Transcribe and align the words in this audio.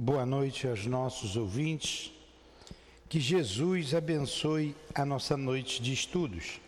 Boa 0.00 0.24
noite 0.24 0.68
aos 0.68 0.86
nossos 0.86 1.36
ouvintes. 1.36 2.12
Que 3.08 3.18
Jesus 3.18 3.92
abençoe 3.92 4.76
a 4.94 5.04
nossa 5.04 5.36
noite 5.36 5.82
de 5.82 5.92
estudos. 5.92 6.60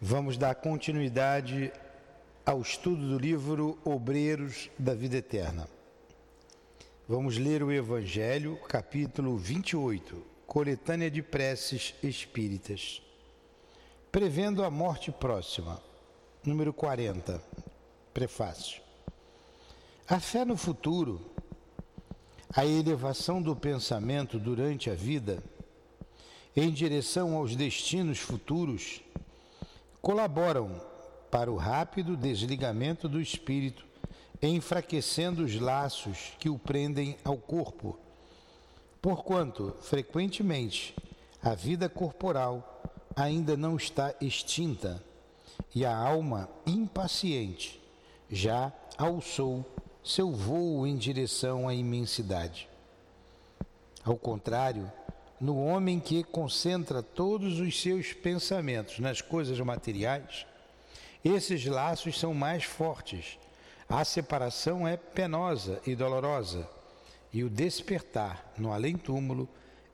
Vamos 0.00 0.38
dar 0.38 0.54
continuidade 0.54 1.70
ao 2.46 2.62
estudo 2.62 3.10
do 3.10 3.18
livro 3.18 3.78
Obreiros 3.84 4.70
da 4.78 4.94
Vida 4.94 5.18
Eterna. 5.18 5.68
Vamos 7.06 7.36
ler 7.36 7.62
o 7.62 7.70
Evangelho, 7.70 8.58
capítulo 8.68 9.36
28, 9.36 10.24
Coletânea 10.46 11.10
de 11.10 11.22
Preces 11.22 11.94
Espíritas. 12.02 13.02
Prevendo 14.10 14.64
a 14.64 14.70
morte 14.70 15.12
próxima, 15.12 15.78
número 16.42 16.72
40, 16.72 17.38
prefácio. 18.14 18.87
A 20.10 20.18
fé 20.18 20.42
no 20.42 20.56
futuro, 20.56 21.20
a 22.56 22.64
elevação 22.64 23.42
do 23.42 23.54
pensamento 23.54 24.38
durante 24.38 24.88
a 24.88 24.94
vida, 24.94 25.44
em 26.56 26.70
direção 26.70 27.36
aos 27.36 27.54
destinos 27.54 28.18
futuros, 28.18 29.02
colaboram 30.00 30.80
para 31.30 31.52
o 31.52 31.56
rápido 31.56 32.16
desligamento 32.16 33.06
do 33.06 33.20
espírito, 33.20 33.84
enfraquecendo 34.40 35.44
os 35.44 35.60
laços 35.60 36.32
que 36.38 36.48
o 36.48 36.58
prendem 36.58 37.18
ao 37.22 37.36
corpo. 37.36 37.98
Porquanto, 39.02 39.76
frequentemente, 39.82 40.96
a 41.42 41.54
vida 41.54 41.86
corporal 41.86 42.82
ainda 43.14 43.58
não 43.58 43.76
está 43.76 44.14
extinta 44.22 45.04
e 45.74 45.84
a 45.84 45.94
alma 45.94 46.48
impaciente 46.66 47.78
já 48.30 48.72
alçou 48.96 49.66
seu 50.08 50.32
voo 50.32 50.86
em 50.86 50.96
direção 50.96 51.68
à 51.68 51.74
imensidade. 51.74 52.66
Ao 54.02 54.16
contrário, 54.16 54.90
no 55.38 55.62
homem 55.62 56.00
que 56.00 56.24
concentra 56.24 57.02
todos 57.02 57.60
os 57.60 57.78
seus 57.78 58.14
pensamentos 58.14 59.00
nas 59.00 59.20
coisas 59.20 59.60
materiais, 59.60 60.46
esses 61.22 61.66
laços 61.66 62.18
são 62.18 62.32
mais 62.32 62.64
fortes. 62.64 63.38
A 63.86 64.02
separação 64.02 64.88
é 64.88 64.96
penosa 64.96 65.78
e 65.86 65.94
dolorosa, 65.94 66.66
e 67.30 67.44
o 67.44 67.50
despertar 67.50 68.50
no 68.56 68.72
além-túmulo 68.72 69.46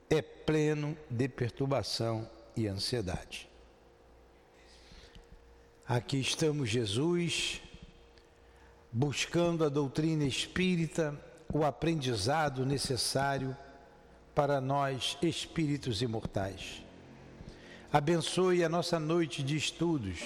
é 0.08 0.22
pleno 0.22 0.96
de 1.10 1.28
perturbação 1.28 2.30
e 2.56 2.68
ansiedade. 2.68 3.48
Aqui 5.88 6.20
estamos, 6.20 6.70
Jesus, 6.70 7.63
buscando 8.96 9.64
a 9.64 9.68
doutrina 9.68 10.22
espírita, 10.22 11.20
o 11.52 11.64
aprendizado 11.64 12.64
necessário 12.64 13.56
para 14.32 14.60
nós, 14.60 15.18
espíritos 15.20 16.00
imortais. 16.00 16.80
Abençoe 17.92 18.62
a 18.62 18.68
nossa 18.68 19.00
noite 19.00 19.42
de 19.42 19.56
estudos, 19.56 20.20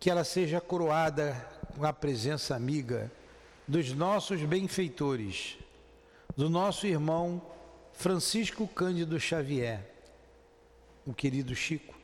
que 0.00 0.10
ela 0.10 0.24
seja 0.24 0.60
coroada 0.60 1.34
com 1.76 1.86
a 1.86 1.92
presença 1.92 2.56
amiga 2.56 3.12
dos 3.66 3.92
nossos 3.92 4.42
benfeitores, 4.42 5.56
do 6.36 6.50
nosso 6.50 6.84
irmão 6.84 7.40
Francisco 7.92 8.66
Cândido 8.66 9.20
Xavier, 9.20 9.88
o 11.06 11.14
querido 11.14 11.54
Chico, 11.54 11.94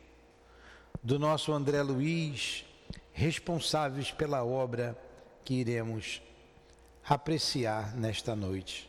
do 1.02 1.18
nosso 1.18 1.52
André 1.52 1.82
Luiz, 1.82 2.64
responsáveis 3.12 4.12
pela 4.12 4.44
obra 4.44 4.96
que 5.44 5.54
iremos 5.54 6.22
apreciar 7.04 7.94
nesta 7.96 8.34
noite. 8.34 8.88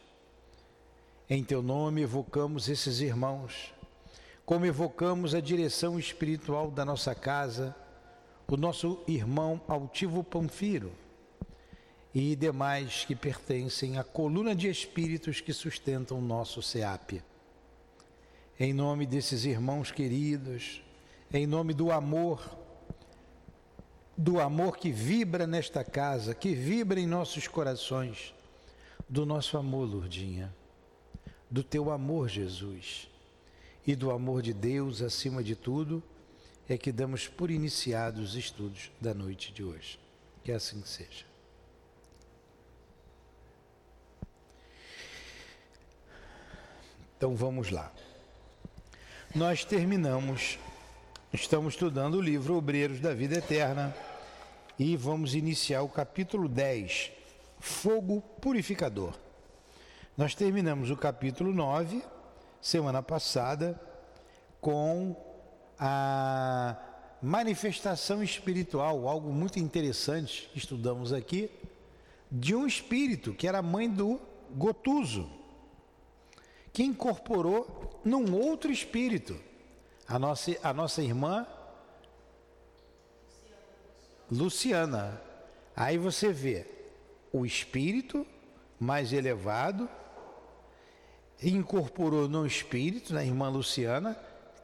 Em 1.29 1.43
teu 1.43 1.61
nome 1.61 2.01
evocamos 2.01 2.69
esses 2.69 2.99
irmãos, 2.99 3.73
como 4.45 4.65
evocamos 4.65 5.33
a 5.33 5.39
direção 5.39 5.97
espiritual 5.97 6.69
da 6.69 6.83
nossa 6.83 7.15
casa, 7.15 7.75
o 8.47 8.57
nosso 8.57 9.01
irmão 9.07 9.61
Altivo 9.67 10.23
Panfiro 10.23 10.91
e 12.13 12.35
demais 12.35 13.05
que 13.05 13.15
pertencem 13.15 13.97
à 13.97 14.03
coluna 14.03 14.53
de 14.53 14.69
espíritos 14.69 15.41
que 15.41 15.53
sustentam 15.53 16.19
o 16.19 16.21
nosso 16.21 16.61
SEAP. 16.61 17.23
Em 18.59 18.71
nome 18.71 19.07
desses 19.07 19.45
irmãos 19.45 19.91
queridos, 19.91 20.83
em 21.33 21.47
nome 21.47 21.73
do 21.73 21.91
amor 21.91 22.62
do 24.17 24.39
amor 24.39 24.77
que 24.77 24.91
vibra 24.91 25.47
nesta 25.47 25.83
casa, 25.83 26.35
que 26.35 26.53
vibra 26.53 26.99
em 26.99 27.07
nossos 27.07 27.47
corações, 27.47 28.33
do 29.09 29.25
nosso 29.25 29.57
amor, 29.57 29.87
Lourdinha, 29.89 30.53
do 31.49 31.63
teu 31.63 31.91
amor, 31.91 32.29
Jesus, 32.29 33.09
e 33.85 33.95
do 33.95 34.11
amor 34.11 34.41
de 34.41 34.53
Deus 34.53 35.01
acima 35.01 35.43
de 35.43 35.55
tudo, 35.55 36.01
é 36.67 36.77
que 36.77 36.91
damos 36.91 37.27
por 37.27 37.51
iniciados 37.51 38.31
os 38.31 38.35
estudos 38.35 38.91
da 39.01 39.13
noite 39.13 39.51
de 39.51 39.63
hoje. 39.63 39.99
Que 40.43 40.51
assim 40.51 40.81
seja. 40.85 41.25
Então 47.17 47.35
vamos 47.35 47.69
lá. 47.69 47.91
Nós 49.33 49.63
terminamos 49.63 50.59
Estamos 51.33 51.73
estudando 51.73 52.13
o 52.19 52.21
livro 52.21 52.55
Obreiros 52.55 52.99
da 52.99 53.11
Vida 53.11 53.39
Eterna 53.39 53.91
e 54.77 54.95
vamos 54.95 55.33
iniciar 55.33 55.81
o 55.81 55.89
capítulo 55.89 56.47
10, 56.47 57.11
Fogo 57.59 58.21
Purificador. 58.39 59.15
Nós 60.15 60.35
terminamos 60.35 60.91
o 60.91 60.95
capítulo 60.95 61.51
9, 61.51 62.03
semana 62.61 63.01
passada, 63.01 63.81
com 64.61 65.15
a 65.79 66.77
manifestação 67.19 68.21
espiritual, 68.21 69.07
algo 69.07 69.33
muito 69.33 69.57
interessante 69.57 70.51
estudamos 70.55 71.11
aqui, 71.11 71.49
de 72.31 72.53
um 72.53 72.67
espírito 72.67 73.33
que 73.33 73.47
era 73.47 73.59
mãe 73.59 73.89
do 73.89 74.21
Gotuso, 74.51 75.27
que 76.71 76.83
incorporou 76.83 77.99
num 78.05 78.35
outro 78.35 78.71
espírito 78.71 79.35
a 80.07 80.19
nossa, 80.19 80.55
a 80.63 80.73
nossa 80.73 81.01
irmã 81.01 81.47
Luciana. 84.29 85.21
Aí 85.75 85.97
você 85.97 86.31
vê 86.31 86.65
o 87.31 87.45
espírito 87.45 88.25
mais 88.79 89.13
elevado, 89.13 89.89
incorporou 91.41 92.27
no 92.27 92.45
espírito, 92.45 93.13
na 93.13 93.23
irmã 93.23 93.49
Luciana, 93.49 94.17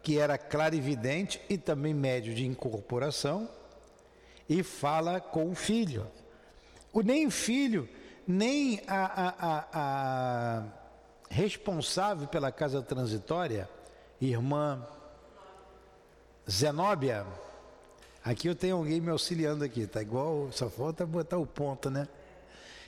que 0.04 0.18
era 0.18 0.38
clarividente 0.38 1.42
e 1.50 1.58
também 1.58 1.94
médio 1.94 2.34
de 2.34 2.46
incorporação, 2.46 3.50
e 4.48 4.64
fala 4.64 5.20
com 5.20 5.50
o 5.50 5.56
filho. 5.56 6.08
O, 6.92 7.02
nem 7.02 7.30
filho, 7.30 7.88
nem 8.28 8.82
a, 8.88 9.06
a, 9.06 9.36
a, 9.40 9.68
a 9.74 10.64
responsável 11.30 12.28
pela 12.28 12.52
casa 12.52 12.82
transitória, 12.82 13.70
irmã 14.20 14.86
Zenóbia, 16.50 17.28
aqui 18.24 18.48
eu 18.48 18.56
tenho 18.56 18.78
alguém 18.78 19.00
me 19.00 19.12
auxiliando 19.12 19.64
aqui, 19.64 19.86
tá 19.86 20.02
igual, 20.02 20.52
só 20.52 20.70
falta 20.70 21.06
botar 21.06 21.38
o 21.38 21.46
ponto, 21.46 21.90
né? 21.90 22.08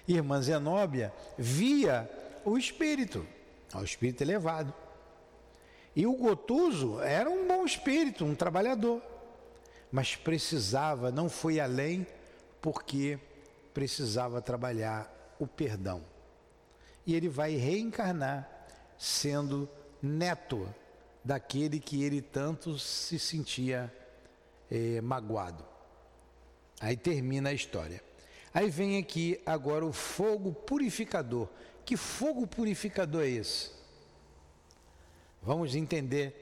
Irmã 0.08 0.42
Zenóbia 0.42 1.14
via 1.38 2.10
o 2.44 2.58
espírito, 2.58 3.26
o 3.74 3.84
espírito 3.84 4.24
elevado. 4.24 4.74
E 5.96 6.08
o 6.08 6.14
Gotuso 6.14 7.02
era 7.02 7.30
um 7.30 7.48
bom 7.48 7.64
espírito, 7.64 8.26
um 8.26 8.34
trabalhador, 8.34 9.02
mas 9.92 10.16
precisava, 10.16 11.12
não 11.12 11.30
foi 11.30 11.60
além, 11.60 12.08
porque 12.62 13.20
precisava 13.74 14.42
trabalhar 14.42 15.36
o 15.38 15.46
perdão. 15.46 16.02
E 17.06 17.14
ele 17.14 17.30
vai 17.30 17.56
reencarnar 17.56 18.50
sendo 18.98 19.70
neto 20.02 20.68
daquele 21.24 21.80
que 21.80 22.04
ele 22.04 22.22
tanto 22.22 22.78
se 22.80 23.20
sentia 23.20 23.94
eh, 24.70 25.02
magoado. 25.02 25.64
Aí 26.80 26.98
termina 26.98 27.50
a 27.50 27.54
história. 27.54 28.04
Aí 28.54 28.70
vem 28.70 28.98
aqui 28.98 29.40
agora 29.46 29.86
o 29.86 29.94
fogo 29.94 30.52
purificador. 30.52 31.48
Que 31.86 31.96
fogo 31.96 32.46
purificador 32.48 33.24
é 33.24 33.30
esse? 33.30 33.72
Vamos 35.42 35.76
entender 35.76 36.36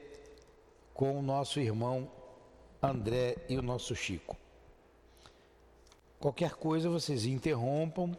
com 0.92 1.18
o 1.18 1.22
nosso 1.22 1.60
irmão 1.60 2.10
André 2.82 3.36
e 3.48 3.56
o 3.56 3.62
nosso 3.62 3.94
Chico. 3.94 4.36
Qualquer 6.18 6.54
coisa 6.54 6.88
vocês 6.88 7.24
interrompam. 7.24 8.16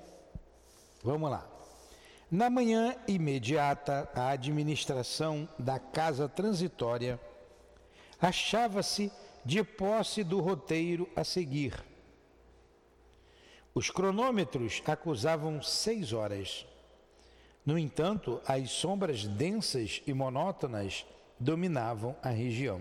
Vamos 1.04 1.30
lá. 1.30 1.51
Na 2.32 2.50
manhã 2.50 2.96
imediata, 3.10 4.10
a 4.16 4.30
administração 4.30 5.50
da 5.60 5.78
casa 5.78 6.30
transitória 6.30 7.20
achava-se 8.22 9.12
de 9.44 9.62
posse 9.66 10.24
do 10.24 10.40
roteiro 10.40 11.10
a 11.14 11.26
seguir. 11.26 11.84
Os 13.76 13.90
cronômetros 13.90 14.82
acusavam 14.86 15.62
seis 15.62 16.14
horas. 16.14 16.66
No 17.66 17.78
entanto, 17.78 18.42
as 18.48 18.72
sombras 18.72 19.28
densas 19.28 20.02
e 20.08 20.14
monótonas 20.14 21.06
dominavam 21.38 22.16
a 22.24 22.30
região. 22.30 22.80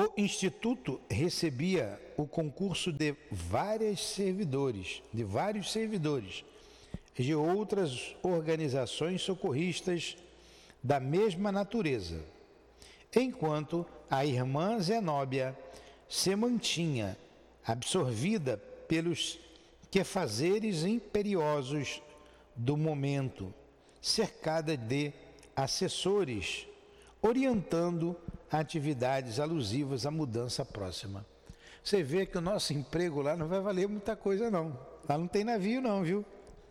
O 0.00 0.10
instituto 0.16 0.98
recebia 1.10 2.00
o 2.16 2.26
concurso 2.26 2.90
de 2.90 3.14
vários 3.30 4.00
servidores, 4.00 5.02
de 5.12 5.22
vários 5.22 5.70
servidores 5.70 6.42
de 7.14 7.34
outras 7.34 8.16
organizações 8.22 9.20
socorristas 9.20 10.16
da 10.82 10.98
mesma 10.98 11.52
natureza, 11.52 12.24
enquanto 13.14 13.84
a 14.10 14.24
irmã 14.24 14.80
Zenóbia 14.80 15.54
se 16.08 16.34
mantinha 16.34 17.14
absorvida 17.66 18.56
pelos 18.88 19.38
quefazeres 19.90 20.82
imperiosos 20.82 22.00
do 22.56 22.74
momento, 22.74 23.52
cercada 24.00 24.78
de 24.78 25.12
assessores, 25.54 26.66
orientando 27.20 28.16
atividades 28.50 29.38
alusivas 29.38 30.06
à 30.06 30.10
mudança 30.10 30.64
próxima. 30.64 31.24
Você 31.82 32.02
vê 32.02 32.26
que 32.26 32.36
o 32.36 32.40
nosso 32.40 32.72
emprego 32.72 33.22
lá 33.22 33.36
não 33.36 33.48
vai 33.48 33.60
valer 33.60 33.88
muita 33.88 34.16
coisa 34.16 34.50
não. 34.50 34.78
Lá 35.08 35.16
não 35.16 35.26
tem 35.26 35.44
navio 35.44 35.80
não, 35.80 36.02
viu? 36.02 36.24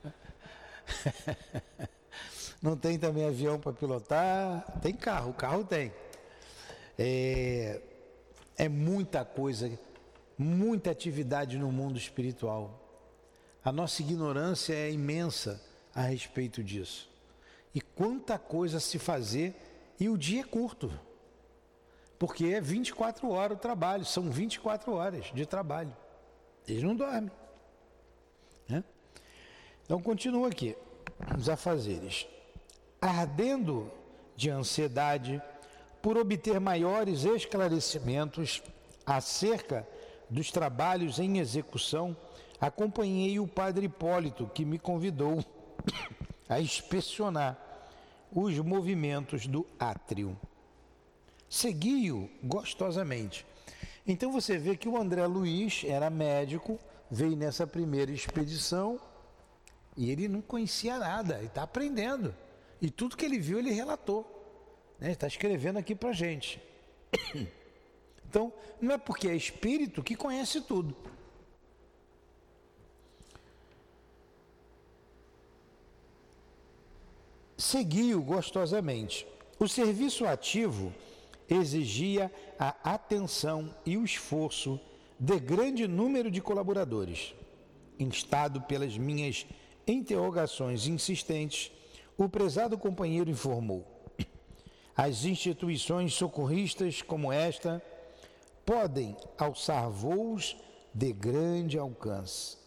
não 2.62 2.78
tem 2.78 3.00
também 3.00 3.26
avião 3.26 3.60
para 3.60 3.74
pilotar, 3.74 4.80
tem 4.82 4.94
carro, 4.94 5.34
carro 5.34 5.64
tem. 5.64 5.92
É, 6.98 7.82
é 8.58 8.70
muita 8.70 9.24
coisa, 9.24 9.72
muita 10.38 10.92
atividade 10.92 11.58
no 11.58 11.72
mundo 11.72 11.98
espiritual. 11.98 12.86
A 13.64 13.72
nossa 13.72 14.02
ignorância 14.02 14.74
é 14.74 14.92
imensa 14.92 15.62
a 15.94 16.02
respeito 16.02 16.64
disso. 16.64 17.10
E 17.74 17.82
quanta 17.82 18.38
coisa 18.38 18.80
se 18.80 19.00
fazer 19.00 19.56
e 20.00 20.10
o 20.10 20.18
dia 20.18 20.42
é 20.42 20.44
curto. 20.44 20.92
Porque 22.20 22.48
é 22.48 22.60
24 22.60 23.32
horas 23.32 23.58
o 23.58 23.62
trabalho, 23.62 24.04
são 24.04 24.30
24 24.30 24.94
horas 24.94 25.32
de 25.34 25.46
trabalho. 25.46 25.96
Eles 26.68 26.84
não 26.84 26.94
dormem. 26.94 27.32
Né? 28.68 28.84
Então 29.86 30.02
continua 30.02 30.50
aqui, 30.50 30.76
os 31.38 31.48
afazeres. 31.48 32.28
Ardendo 33.02 33.90
de 34.36 34.50
ansiedade 34.50 35.42
por 36.02 36.18
obter 36.18 36.60
maiores 36.60 37.24
esclarecimentos 37.24 38.62
acerca 39.06 39.88
dos 40.30 40.52
trabalhos 40.52 41.20
em 41.20 41.40
execução, 41.40 42.16
acompanhei 42.60 43.40
o 43.40 43.48
padre 43.48 43.86
Hipólito, 43.86 44.46
que 44.54 44.66
me 44.66 44.78
convidou 44.78 45.44
a 46.50 46.60
inspecionar 46.60 47.58
os 48.32 48.60
movimentos 48.60 49.48
do 49.48 49.66
átrio. 49.80 50.38
Segui-o 51.50 52.30
gostosamente. 52.44 53.46
Então 54.06 54.32
você 54.32 54.58
vê 54.58 54.78
que 54.78 54.88
o 54.88 54.98
André 54.98 55.26
Luiz 55.26 55.84
era 55.84 56.10
médico, 56.10 56.80
veio 57.10 57.36
nessa 57.36 57.66
primeira 57.66 58.12
expedição 58.12 59.00
e 59.98 60.12
ele 60.12 60.28
não 60.28 60.42
conhecia 60.42 60.98
nada, 60.98 61.38
ele 61.38 61.48
está 61.48 61.64
aprendendo. 61.64 62.36
E 62.82 62.90
tudo 62.90 63.18
que 63.18 63.26
ele 63.26 63.40
viu, 63.40 63.60
ele 63.60 63.72
relatou. 63.72 64.26
Né? 65.00 65.12
Está 65.12 65.28
escrevendo 65.28 65.78
aqui 65.80 65.96
para 65.96 66.12
gente. 66.12 66.62
Então, 68.30 68.54
não 68.80 68.94
é 68.94 68.98
porque 69.00 69.28
é 69.28 69.36
espírito 69.36 70.04
que 70.04 70.16
conhece 70.16 70.62
tudo. 70.62 70.96
Segui-o 77.58 78.22
gostosamente. 78.22 79.26
O 79.60 79.68
serviço 79.68 80.28
ativo 80.28 80.94
exigia 81.50 82.32
a 82.58 82.94
atenção 82.94 83.74
e 83.86 83.98
o 83.98 84.06
esforço 84.06 84.80
de 85.20 85.40
grande 85.40 85.88
número 85.88 86.30
de 86.30 86.42
colaboradores. 86.42 87.34
Instado 88.00 88.62
pelas 88.62 88.98
minhas 88.98 89.46
interrogações 89.86 90.88
insistentes, 90.88 91.72
o 92.18 92.30
prezado 92.30 92.78
companheiro 92.78 93.30
informou: 93.30 93.86
as 94.96 95.26
instituições 95.26 96.14
socorristas 96.14 97.02
como 97.02 97.32
esta 97.32 97.82
podem 98.66 99.18
alçar 99.38 99.90
voos 99.90 100.56
de 100.94 101.12
grande 101.12 101.78
alcance. 101.78 102.58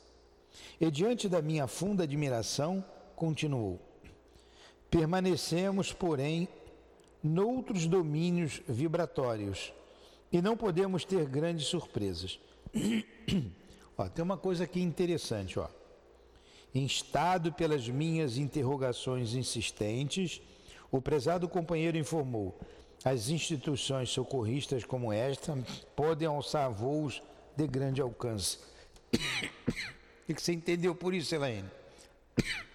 E 0.81 0.91
diante 0.91 1.29
da 1.29 1.41
minha 1.41 1.67
funda 1.67 2.05
admiração, 2.05 2.85
continuou: 3.15 3.81
permanecemos, 4.91 5.93
porém, 5.93 6.49
noutros 7.23 7.87
domínios 7.87 8.61
vibratórios 8.67 9.73
e 10.33 10.41
não 10.41 10.57
podemos 10.57 11.05
ter 11.05 11.27
grandes 11.27 11.67
surpresas. 11.67 12.41
ó, 13.97 14.09
tem 14.09 14.25
uma 14.25 14.37
coisa 14.37 14.65
aqui 14.65 14.81
interessante, 14.81 15.59
ó. 15.59 15.69
Instado 16.75 17.53
pelas 17.53 17.87
minhas 17.89 18.39
interrogações 18.39 19.35
insistentes, 19.35 20.41
o 20.91 21.03
prezado 21.03 21.47
companheiro 21.49 21.99
informou: 21.99 22.59
as 23.05 23.29
instituições 23.29 24.09
socorristas 24.09 24.85
como 24.85 25.13
esta 25.13 25.57
podem 25.95 26.27
alçar 26.27 26.71
voos 26.71 27.23
de 27.55 27.67
grande 27.67 28.01
alcance. 28.01 28.59
O 30.29 30.33
que 30.35 30.41
você 30.41 30.55
entendeu 30.55 30.95
por 30.95 31.13
isso, 31.13 31.35
Elaine? 31.35 31.69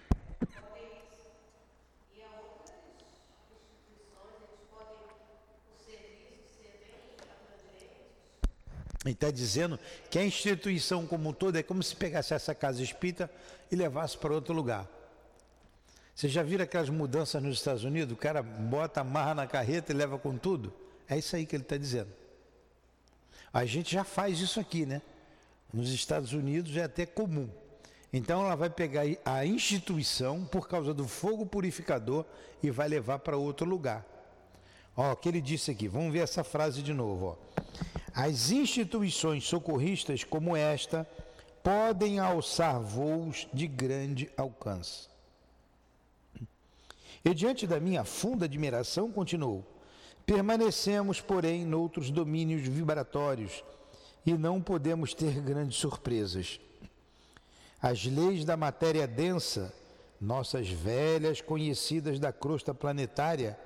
Ele 9.04 9.14
está 9.14 9.30
dizendo 9.30 9.78
que 10.10 10.18
a 10.18 10.24
instituição 10.24 11.06
como 11.06 11.28
um 11.28 11.32
todo 11.32 11.56
é 11.56 11.62
como 11.62 11.82
se 11.82 11.94
pegasse 11.94 12.34
essa 12.34 12.54
casa 12.54 12.82
espírita 12.82 13.30
e 13.70 13.76
levasse 13.76 14.16
para 14.16 14.34
outro 14.34 14.52
lugar. 14.52 14.88
Você 16.14 16.28
já 16.28 16.42
viram 16.42 16.64
aquelas 16.64 16.88
mudanças 16.88 17.40
nos 17.40 17.58
Estados 17.58 17.84
Unidos? 17.84 18.12
O 18.12 18.16
cara 18.16 18.42
bota, 18.42 19.02
amarra 19.02 19.36
na 19.36 19.46
carreta 19.46 19.92
e 19.92 19.94
leva 19.94 20.18
com 20.18 20.36
tudo? 20.36 20.74
É 21.08 21.16
isso 21.16 21.36
aí 21.36 21.46
que 21.46 21.54
ele 21.54 21.62
está 21.62 21.76
dizendo. 21.76 22.10
A 23.52 23.64
gente 23.64 23.92
já 23.92 24.02
faz 24.02 24.40
isso 24.40 24.58
aqui, 24.58 24.84
né? 24.84 25.00
Nos 25.72 25.90
Estados 25.90 26.32
Unidos 26.32 26.76
é 26.76 26.82
até 26.82 27.06
comum. 27.06 27.48
Então 28.12 28.44
ela 28.44 28.56
vai 28.56 28.68
pegar 28.68 29.02
a 29.24 29.46
instituição 29.46 30.44
por 30.44 30.66
causa 30.66 30.92
do 30.92 31.06
fogo 31.06 31.46
purificador 31.46 32.24
e 32.62 32.70
vai 32.70 32.88
levar 32.88 33.20
para 33.20 33.36
outro 33.36 33.64
lugar. 33.64 34.04
Ó, 34.96 35.12
o 35.12 35.16
que 35.16 35.28
ele 35.28 35.40
disse 35.40 35.70
aqui, 35.70 35.86
vamos 35.86 36.12
ver 36.12 36.20
essa 36.20 36.42
frase 36.42 36.82
de 36.82 36.92
novo. 36.92 37.38
Ó. 37.38 37.62
As 38.20 38.50
instituições 38.50 39.44
socorristas 39.44 40.24
como 40.24 40.56
esta 40.56 41.08
podem 41.62 42.18
alçar 42.18 42.80
voos 42.80 43.46
de 43.54 43.68
grande 43.68 44.28
alcance. 44.36 45.08
E 47.24 47.32
diante 47.32 47.64
da 47.64 47.78
minha 47.78 48.02
funda 48.02 48.46
admiração, 48.46 49.12
continuou: 49.12 49.64
permanecemos, 50.26 51.20
porém, 51.20 51.64
noutros 51.64 52.10
domínios 52.10 52.62
vibratórios 52.62 53.62
e 54.26 54.32
não 54.32 54.60
podemos 54.60 55.14
ter 55.14 55.40
grandes 55.40 55.78
surpresas. 55.78 56.58
As 57.80 58.04
leis 58.04 58.44
da 58.44 58.56
matéria 58.56 59.06
densa, 59.06 59.72
nossas 60.20 60.68
velhas 60.68 61.40
conhecidas 61.40 62.18
da 62.18 62.32
crosta 62.32 62.74
planetária, 62.74 63.56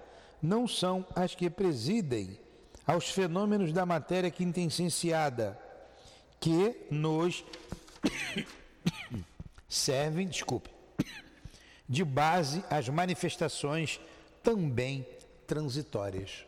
não 0.42 0.68
são 0.68 1.06
as 1.16 1.34
que 1.34 1.48
presidem 1.48 2.38
aos 2.86 3.08
fenômenos 3.08 3.72
da 3.72 3.86
matéria 3.86 4.30
quintessenciada, 4.30 5.58
que 6.40 6.76
nos 6.90 7.44
servem, 9.68 10.26
desculpe, 10.26 10.70
de 11.88 12.04
base 12.04 12.64
às 12.68 12.88
manifestações 12.88 14.00
também 14.42 15.06
transitórias. 15.46 16.44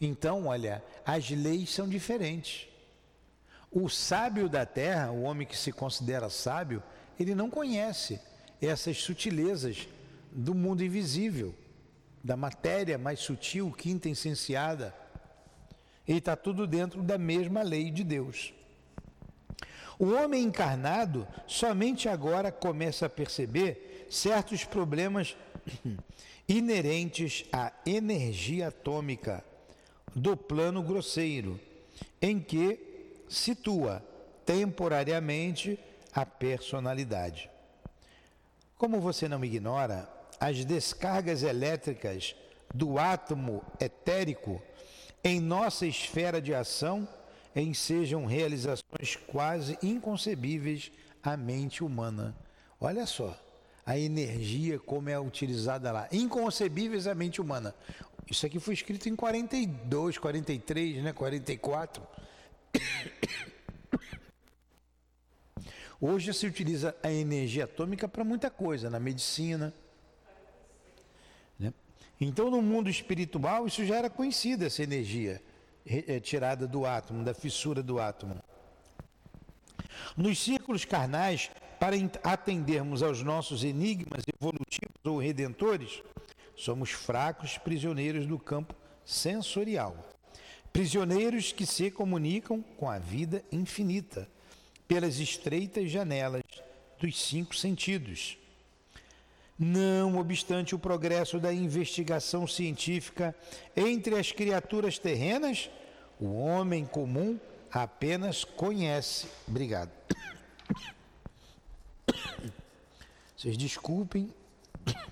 Então, 0.00 0.46
olha, 0.46 0.82
as 1.04 1.28
leis 1.30 1.70
são 1.70 1.88
diferentes. 1.88 2.68
O 3.70 3.88
sábio 3.88 4.48
da 4.48 4.64
terra, 4.64 5.10
o 5.10 5.22
homem 5.22 5.46
que 5.46 5.56
se 5.56 5.72
considera 5.72 6.30
sábio, 6.30 6.82
ele 7.18 7.34
não 7.34 7.50
conhece 7.50 8.20
essas 8.62 8.98
sutilezas 8.98 9.88
do 10.30 10.54
mundo 10.54 10.84
invisível, 10.84 11.54
da 12.22 12.36
matéria 12.36 12.96
mais 12.96 13.20
sutil, 13.20 13.72
quintessenciada 13.72 14.94
e 16.08 16.16
está 16.16 16.34
tudo 16.34 16.66
dentro 16.66 17.02
da 17.02 17.18
mesma 17.18 17.62
lei 17.62 17.90
de 17.90 18.02
Deus. 18.02 18.54
O 19.98 20.12
homem 20.12 20.44
encarnado 20.44 21.28
somente 21.46 22.08
agora 22.08 22.50
começa 22.50 23.06
a 23.06 23.10
perceber 23.10 24.06
certos 24.10 24.64
problemas 24.64 25.36
inerentes 26.48 27.44
à 27.52 27.72
energia 27.84 28.68
atômica 28.68 29.44
do 30.14 30.34
plano 30.34 30.82
grosseiro, 30.82 31.60
em 32.22 32.40
que 32.40 32.80
situa 33.28 34.02
temporariamente 34.46 35.78
a 36.14 36.24
personalidade. 36.24 37.50
Como 38.78 39.00
você 39.00 39.28
não 39.28 39.44
ignora, 39.44 40.08
as 40.40 40.64
descargas 40.64 41.42
elétricas 41.42 42.34
do 42.72 42.98
átomo 42.98 43.62
etérico 43.80 44.62
em 45.22 45.40
nossa 45.40 45.86
esfera 45.86 46.40
de 46.40 46.54
ação 46.54 47.06
ensejam 47.54 48.24
realizações 48.24 49.16
quase 49.26 49.78
inconcebíveis 49.82 50.92
à 51.22 51.36
mente 51.36 51.82
humana. 51.82 52.36
Olha 52.80 53.04
só, 53.06 53.36
a 53.84 53.98
energia 53.98 54.78
como 54.78 55.08
é 55.08 55.18
utilizada 55.18 55.90
lá, 55.90 56.08
inconcebíveis 56.12 57.06
à 57.06 57.14
mente 57.14 57.40
humana. 57.40 57.74
Isso 58.30 58.44
aqui 58.44 58.60
foi 58.60 58.74
escrito 58.74 59.08
em 59.08 59.16
42, 59.16 60.18
43, 60.18 61.02
né, 61.02 61.12
44. 61.12 62.06
Hoje 66.00 66.32
se 66.32 66.46
utiliza 66.46 66.94
a 67.02 67.10
energia 67.10 67.64
atômica 67.64 68.06
para 68.06 68.22
muita 68.22 68.50
coisa, 68.50 68.88
na 68.88 69.00
medicina. 69.00 69.74
Então, 72.20 72.50
no 72.50 72.60
mundo 72.60 72.90
espiritual, 72.90 73.66
isso 73.66 73.84
já 73.84 73.96
era 73.96 74.10
conhecido, 74.10 74.64
essa 74.64 74.82
energia 74.82 75.40
é, 75.86 76.18
tirada 76.20 76.66
do 76.66 76.84
átomo, 76.84 77.24
da 77.24 77.32
fissura 77.32 77.82
do 77.82 78.00
átomo. 78.00 78.36
Nos 80.16 80.38
círculos 80.38 80.84
carnais, 80.84 81.50
para 81.78 81.96
atendermos 82.24 83.02
aos 83.02 83.22
nossos 83.22 83.62
enigmas 83.62 84.24
evolutivos 84.34 84.96
ou 85.04 85.18
redentores, 85.18 86.02
somos 86.56 86.90
fracos 86.90 87.56
prisioneiros 87.56 88.26
do 88.26 88.38
campo 88.38 88.74
sensorial. 89.04 89.96
Prisioneiros 90.72 91.52
que 91.52 91.64
se 91.64 91.90
comunicam 91.90 92.62
com 92.76 92.90
a 92.90 92.98
vida 92.98 93.44
infinita 93.50 94.28
pelas 94.86 95.18
estreitas 95.18 95.90
janelas 95.90 96.42
dos 96.98 97.20
cinco 97.20 97.54
sentidos. 97.54 98.36
Não 99.58 100.16
obstante 100.18 100.74
o 100.74 100.78
progresso 100.78 101.40
da 101.40 101.52
investigação 101.52 102.46
científica 102.46 103.34
entre 103.76 104.16
as 104.16 104.30
criaturas 104.30 104.98
terrenas, 104.98 105.68
o 106.20 106.38
homem 106.38 106.86
comum 106.86 107.40
apenas 107.72 108.44
conhece. 108.44 109.26
Obrigado. 109.48 109.90
Vocês 113.36 113.56
desculpem, 113.56 114.32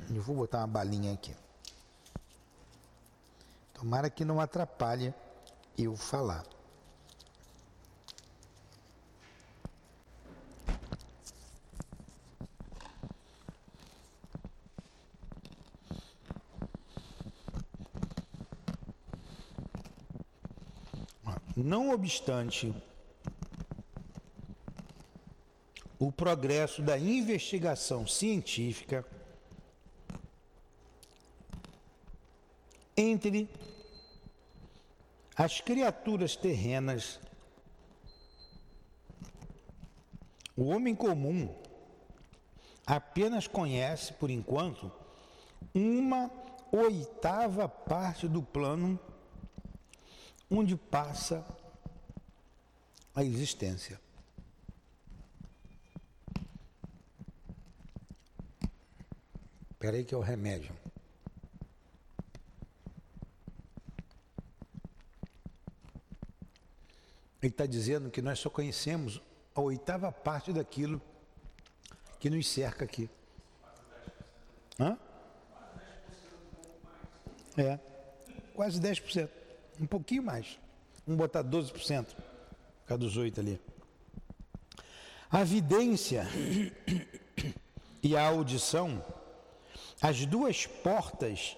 eu 0.08 0.22
vou 0.22 0.36
botar 0.36 0.58
uma 0.58 0.66
balinha 0.66 1.12
aqui. 1.12 1.34
Tomara 3.74 4.08
que 4.08 4.24
não 4.24 4.40
atrapalhe 4.40 5.12
eu 5.76 5.96
falar. 5.96 6.44
Não 21.66 21.90
obstante 21.90 22.72
o 25.98 26.12
progresso 26.12 26.80
da 26.80 26.96
investigação 26.96 28.06
científica 28.06 29.04
entre 32.96 33.50
as 35.34 35.60
criaturas 35.60 36.36
terrenas, 36.36 37.18
o 40.56 40.66
homem 40.66 40.94
comum 40.94 41.52
apenas 42.86 43.48
conhece, 43.48 44.12
por 44.12 44.30
enquanto, 44.30 44.92
uma 45.74 46.30
oitava 46.70 47.68
parte 47.68 48.28
do 48.28 48.40
plano 48.40 49.00
onde 50.50 50.76
passa 50.76 51.44
a 53.14 53.24
existência. 53.24 54.00
Espera 59.70 59.96
aí 59.96 60.04
que 60.04 60.14
é 60.14 60.18
o 60.18 60.20
remédio. 60.20 60.74
Ele 67.42 67.52
está 67.52 67.66
dizendo 67.66 68.10
que 68.10 68.20
nós 68.20 68.38
só 68.38 68.50
conhecemos 68.50 69.22
a 69.54 69.60
oitava 69.60 70.10
parte 70.10 70.52
daquilo 70.52 71.00
que 72.18 72.28
nos 72.28 72.48
cerca 72.48 72.84
aqui. 72.84 73.08
Hã? 74.80 74.98
É, 77.56 77.78
quase 78.54 78.80
10%. 78.80 79.35
Um 79.80 79.86
pouquinho 79.86 80.22
mais. 80.22 80.58
Vamos 81.06 81.18
botar 81.18 81.44
12%, 81.44 82.06
por 82.06 82.14
causa 82.86 82.98
dos 82.98 83.16
oito 83.16 83.40
ali. 83.40 83.60
A 85.30 85.44
vidência 85.44 86.26
e 88.02 88.16
a 88.16 88.26
audição, 88.26 89.04
as 90.00 90.24
duas 90.24 90.66
portas 90.66 91.56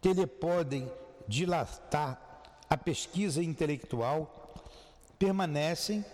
que 0.00 0.12
lhe 0.12 0.26
podem 0.26 0.90
dilatar 1.26 2.20
a 2.68 2.76
pesquisa 2.76 3.42
intelectual, 3.42 4.52
permanecem 5.18 6.04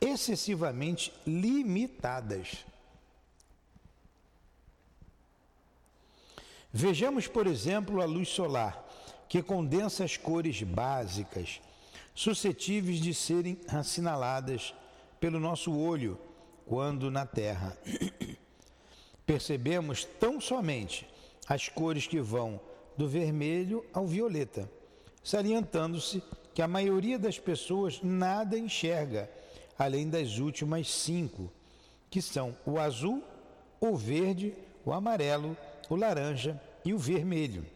excessivamente 0.00 1.12
limitadas. 1.26 2.64
Vejamos, 6.72 7.26
por 7.26 7.46
exemplo, 7.46 8.00
a 8.02 8.04
luz 8.04 8.28
solar 8.28 8.85
que 9.28 9.42
condensa 9.42 10.04
as 10.04 10.16
cores 10.16 10.62
básicas, 10.62 11.60
suscetíveis 12.14 13.00
de 13.00 13.12
serem 13.12 13.58
assinaladas 13.68 14.74
pelo 15.18 15.40
nosso 15.40 15.76
olho 15.76 16.18
quando 16.64 17.10
na 17.10 17.26
Terra. 17.26 17.76
Percebemos 19.26 20.04
tão 20.04 20.40
somente 20.40 21.08
as 21.48 21.68
cores 21.68 22.06
que 22.06 22.20
vão 22.20 22.60
do 22.96 23.08
vermelho 23.08 23.84
ao 23.92 24.06
violeta, 24.06 24.70
salientando-se 25.22 26.22
que 26.54 26.62
a 26.62 26.68
maioria 26.68 27.18
das 27.18 27.38
pessoas 27.38 28.00
nada 28.02 28.58
enxerga 28.58 29.30
além 29.78 30.08
das 30.08 30.38
últimas 30.38 30.90
cinco, 30.90 31.52
que 32.08 32.22
são 32.22 32.56
o 32.64 32.78
azul, 32.78 33.22
o 33.78 33.94
verde, 33.94 34.54
o 34.84 34.92
amarelo, 34.92 35.56
o 35.90 35.96
laranja 35.96 36.58
e 36.84 36.94
o 36.94 36.98
vermelho 36.98 37.66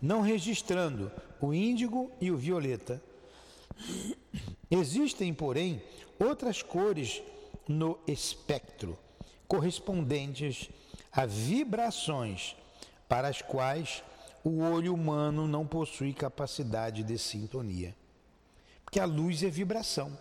não 0.00 0.20
registrando 0.20 1.10
o 1.40 1.52
índigo 1.52 2.10
e 2.20 2.30
o 2.30 2.36
violeta. 2.36 3.02
Existem, 4.70 5.32
porém, 5.32 5.82
outras 6.18 6.62
cores 6.62 7.22
no 7.66 7.98
espectro, 8.06 8.98
correspondentes 9.46 10.68
a 11.12 11.26
vibrações 11.26 12.56
para 13.08 13.28
as 13.28 13.42
quais 13.42 14.02
o 14.44 14.60
olho 14.60 14.94
humano 14.94 15.46
não 15.46 15.66
possui 15.66 16.12
capacidade 16.12 17.02
de 17.02 17.18
sintonia. 17.18 17.94
Porque 18.84 19.00
a 19.00 19.04
luz 19.04 19.42
é 19.42 19.50
vibração. 19.50 20.16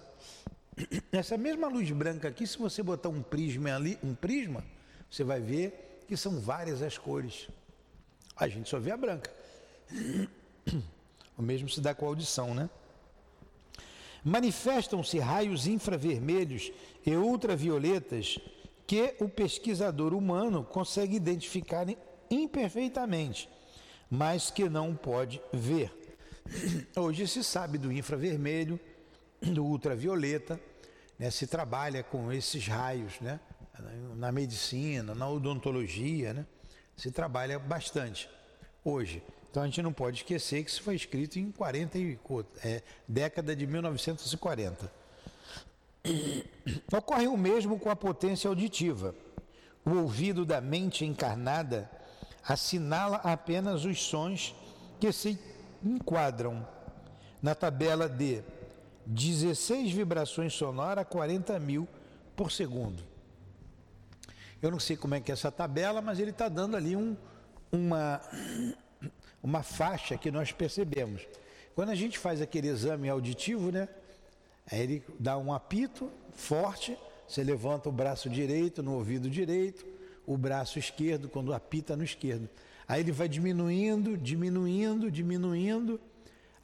Essa 1.11 1.37
mesma 1.37 1.67
luz 1.67 1.89
branca 1.91 2.27
aqui, 2.27 2.45
se 2.45 2.57
você 2.57 2.83
botar 2.83 3.09
um 3.09 3.21
prisma 3.21 3.75
ali, 3.75 3.97
um 4.03 4.13
prisma, 4.13 4.63
você 5.09 5.23
vai 5.23 5.39
ver 5.39 6.03
que 6.07 6.15
são 6.15 6.39
várias 6.39 6.81
as 6.81 6.97
cores. 6.97 7.47
A 8.35 8.47
gente 8.47 8.69
só 8.69 8.79
vê 8.79 8.91
a 8.91 8.97
branca. 8.97 9.31
O 11.37 11.41
mesmo 11.41 11.69
se 11.69 11.79
dá 11.79 11.93
com 11.93 12.05
a 12.05 12.09
audição, 12.09 12.53
né? 12.53 12.69
Manifestam-se 14.23 15.19
raios 15.19 15.67
infravermelhos 15.67 16.71
e 17.05 17.15
ultravioletas 17.15 18.39
que 18.85 19.15
o 19.19 19.29
pesquisador 19.29 20.13
humano 20.13 20.63
consegue 20.63 21.15
identificar 21.15 21.85
imperfeitamente, 22.29 23.49
mas 24.09 24.49
que 24.49 24.67
não 24.67 24.95
pode 24.95 25.41
ver. 25.53 25.93
Hoje 26.97 27.27
se 27.27 27.43
sabe 27.43 27.77
do 27.77 27.91
infravermelho, 27.91 28.79
do 29.41 29.63
ultravioleta, 29.65 30.59
né? 31.19 31.29
se 31.29 31.45
trabalha 31.45 32.03
com 32.03 32.31
esses 32.31 32.67
raios, 32.67 33.19
né? 33.21 33.39
na 34.15 34.31
medicina, 34.31 35.13
na 35.13 35.29
odontologia, 35.29 36.33
né? 36.33 36.45
se 36.95 37.11
trabalha 37.11 37.59
bastante 37.59 38.29
hoje. 38.83 39.21
Então 39.49 39.63
a 39.63 39.65
gente 39.65 39.81
não 39.81 39.93
pode 39.93 40.17
esquecer 40.17 40.63
que 40.63 40.69
isso 40.69 40.81
foi 40.81 40.95
escrito 40.95 41.39
em 41.39 41.51
40 41.51 41.97
é, 42.63 42.81
década 43.07 43.55
de 43.55 43.65
1940. 43.65 44.91
Ocorre 46.91 47.27
o 47.27 47.37
mesmo 47.37 47.79
com 47.79 47.89
a 47.89 47.95
potência 47.95 48.47
auditiva. 48.47 49.15
O 49.85 49.91
ouvido 49.91 50.45
da 50.45 50.59
mente 50.59 51.05
encarnada 51.05 51.89
assinala 52.43 53.17
apenas 53.17 53.85
os 53.85 54.01
sons 54.01 54.55
que 54.99 55.11
se 55.11 55.39
enquadram 55.83 56.67
na 57.41 57.53
tabela 57.53 58.09
de 58.09 58.41
16 59.05 59.91
vibrações 59.91 60.53
sonoras 60.53 61.03
a 61.03 61.05
40 61.05 61.57
mil 61.59 61.87
por 62.35 62.51
segundo. 62.51 63.03
Eu 64.61 64.71
não 64.71 64.79
sei 64.79 64.97
como 64.97 65.15
é 65.15 65.21
que 65.21 65.31
é 65.31 65.33
essa 65.33 65.51
tabela, 65.51 66.01
mas 66.01 66.19
ele 66.19 66.31
está 66.31 66.49
dando 66.49 66.75
ali 66.75 66.95
um, 66.95 67.15
uma, 67.71 68.19
uma 69.41 69.63
faixa 69.63 70.17
que 70.17 70.31
nós 70.31 70.51
percebemos. 70.51 71.27
Quando 71.75 71.89
a 71.89 71.95
gente 71.95 72.17
faz 72.17 72.41
aquele 72.41 72.67
exame 72.67 73.09
auditivo, 73.09 73.71
né? 73.71 73.87
Aí 74.69 74.81
ele 74.81 75.03
dá 75.19 75.37
um 75.37 75.53
apito 75.53 76.11
forte, 76.33 76.97
você 77.27 77.43
levanta 77.43 77.87
o 77.87 77.91
braço 77.91 78.29
direito 78.29 78.81
no 78.81 78.93
ouvido 78.93 79.29
direito, 79.29 79.85
o 80.25 80.37
braço 80.37 80.77
esquerdo 80.77 81.29
quando 81.29 81.53
apita 81.53 81.95
no 81.95 82.03
esquerdo. 82.03 82.49
Aí 82.87 83.01
ele 83.01 83.11
vai 83.11 83.27
diminuindo, 83.27 84.17
diminuindo, 84.17 85.11
diminuindo, 85.11 85.99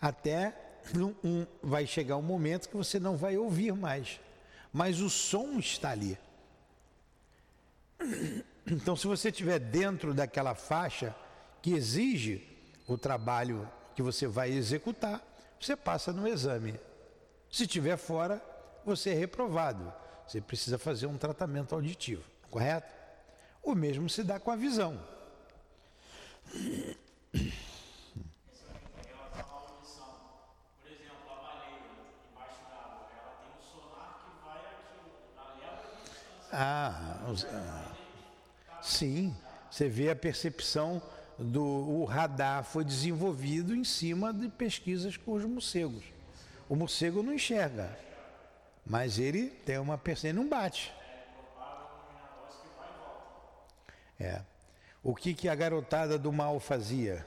até 0.02 0.54
um, 0.96 1.14
um, 1.24 1.46
vai 1.62 1.86
chegar 1.86 2.18
um 2.18 2.22
momento 2.22 2.68
que 2.68 2.76
você 2.76 3.00
não 3.00 3.16
vai 3.16 3.38
ouvir 3.38 3.74
mais. 3.74 4.20
Mas 4.72 5.00
o 5.00 5.10
som 5.10 5.60
está 5.60 5.92
ali. 5.92 6.18
Então, 8.66 8.96
se 8.96 9.06
você 9.06 9.30
estiver 9.30 9.60
dentro 9.60 10.14
daquela 10.14 10.56
faixa 10.56 11.16
que 11.62 11.74
exige 11.74 12.53
o 12.88 12.98
trabalho 12.98 13.70
que 13.96 14.02
você 14.02 14.28
vai 14.28 14.52
executar, 14.52 15.22
você 15.60 15.76
passa 15.76 16.12
no 16.12 16.28
exame. 16.28 16.80
Se 17.52 17.64
estiver 17.64 17.98
fora, 17.98 18.42
você 18.86 19.12
é 19.12 19.14
reprovado. 19.14 19.94
Você 20.28 20.42
precisa 20.42 20.78
fazer 20.78 21.06
um 21.06 21.18
tratamento 21.18 21.76
auditivo, 21.76 22.24
correto? 22.50 22.92
O 23.62 23.76
mesmo 23.76 24.10
se 24.10 24.24
dá 24.24 24.40
com 24.40 24.52
a 24.52 24.56
visão. 24.56 25.00
Ah, 36.56 37.20
ah, 37.52 37.92
sim. 38.82 39.36
Você 39.72 39.90
vê 39.90 40.12
a 40.12 40.16
percepção 40.16 41.02
do 41.38 41.64
o 41.64 42.06
radar 42.06 42.64
foi 42.64 42.84
desenvolvido 42.84 43.76
em 43.76 43.84
cima 43.84 44.34
de 44.34 44.50
pesquisas 44.50 45.18
com 45.18 45.34
os 45.34 45.44
morcegos. 45.46 46.04
O 46.70 46.76
morcego 46.76 47.22
não 47.22 47.34
enxerga, 47.34 47.98
mas 48.86 49.20
ele 49.20 49.50
tem 49.50 49.78
uma 49.78 49.98
percepção, 49.98 50.42
não 50.42 50.50
bate. 50.50 50.94
É. 54.20 54.42
O 55.04 55.14
que, 55.14 55.34
que 55.34 55.50
a 55.50 55.56
garotada 55.56 56.18
do 56.18 56.32
mal 56.32 56.60
fazia? 56.60 57.26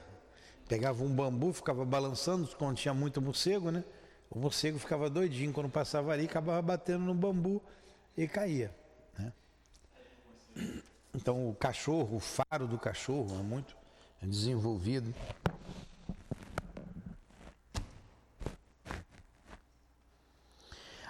Pegava 0.67 1.03
um 1.03 1.13
bambu, 1.13 1.53
ficava 1.53 1.85
balançando 1.85 2.47
quando 2.57 2.75
tinha 2.75 2.93
muito 2.93 3.21
morcego, 3.21 3.71
né? 3.71 3.83
O 4.29 4.39
morcego 4.39 4.79
ficava 4.79 5.09
doidinho 5.09 5.53
quando 5.53 5.69
passava 5.69 6.11
ali, 6.11 6.25
acabava 6.25 6.61
batendo 6.61 7.05
no 7.05 7.13
bambu 7.13 7.61
e 8.17 8.27
caía. 8.27 8.73
Então 11.13 11.49
o 11.49 11.55
cachorro, 11.55 12.17
o 12.17 12.19
faro 12.19 12.67
do 12.67 12.77
cachorro 12.77 13.39
é 13.39 13.43
muito 13.43 13.76
desenvolvido. 14.21 15.13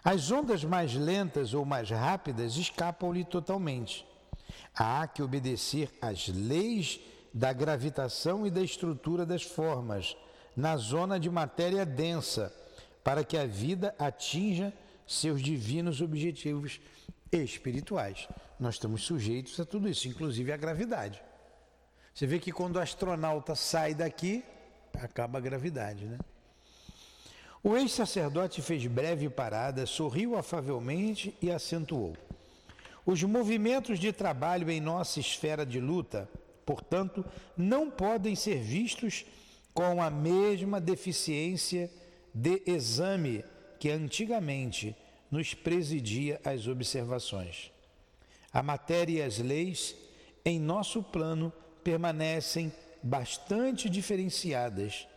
As 0.04 0.32
ondas 0.32 0.64
mais 0.64 0.94
lentas 0.94 1.54
ou 1.54 1.66
mais 1.66 1.90
rápidas 1.90 2.56
escapam-lhe 2.56 3.26
totalmente. 3.26 4.06
Há 4.74 5.06
que 5.06 5.22
obedecer 5.22 5.92
às 6.02 6.30
leis 6.30 7.00
da 7.34 7.52
gravitação 7.52 8.48
e 8.48 8.50
da 8.50 8.62
estrutura 8.62 9.26
das 9.26 9.44
formas 9.44 10.16
na 10.56 10.78
zona 10.78 11.20
de 11.20 11.30
matéria 11.30 11.86
densa, 11.86 12.56
para 13.04 13.24
que 13.24 13.38
a 13.38 13.46
vida 13.46 13.94
atinja 14.00 14.74
seus 15.06 15.42
divinos 15.42 16.02
objetivos 16.02 16.80
espirituais. 17.32 18.28
Nós 18.60 18.76
estamos 18.76 19.04
sujeitos 19.04 19.60
a 19.60 19.66
tudo 19.66 19.88
isso, 19.90 20.08
inclusive 20.08 20.52
a 20.52 20.58
gravidade. 20.58 21.22
Você 22.18 22.26
vê 22.26 22.40
que 22.40 22.52
quando 22.52 22.78
o 22.78 22.80
astronauta 22.80 23.54
sai 23.54 23.94
daqui, 23.94 24.44
acaba 24.96 25.38
a 25.38 25.42
gravidade, 25.42 26.06
né? 26.06 26.18
O 27.64 27.78
ex-sacerdote 27.78 28.60
fez 28.60 28.88
breve 28.88 29.30
parada, 29.30 29.86
sorriu 29.86 30.36
afavelmente 30.36 31.38
e 31.40 31.52
acentuou. 31.52 32.18
Os 33.06 33.22
movimentos 33.22 34.00
de 34.00 34.12
trabalho 34.12 34.68
em 34.72 34.82
nossa 34.82 35.20
esfera 35.20 35.64
de 35.64 35.80
luta, 35.80 36.28
portanto, 36.66 37.24
não 37.56 37.88
podem 37.92 38.36
ser 38.36 38.64
vistos 38.64 39.24
com 39.72 40.02
a 40.02 40.10
mesma 40.10 40.82
deficiência 40.82 41.88
de 42.34 42.64
exame 42.66 43.46
que 43.78 43.92
antigamente 43.92 44.96
nos 45.30 45.54
presidia 45.54 46.42
as 46.44 46.66
observações. 46.66 47.72
A 48.52 48.64
matéria 48.64 49.20
e 49.20 49.22
as 49.22 49.38
leis, 49.38 49.96
em 50.44 50.60
nosso 50.60 51.04
plano, 51.04 51.54
permanecem 51.88 52.70
bastante 53.02 53.90
diferenciadas, 53.90 55.08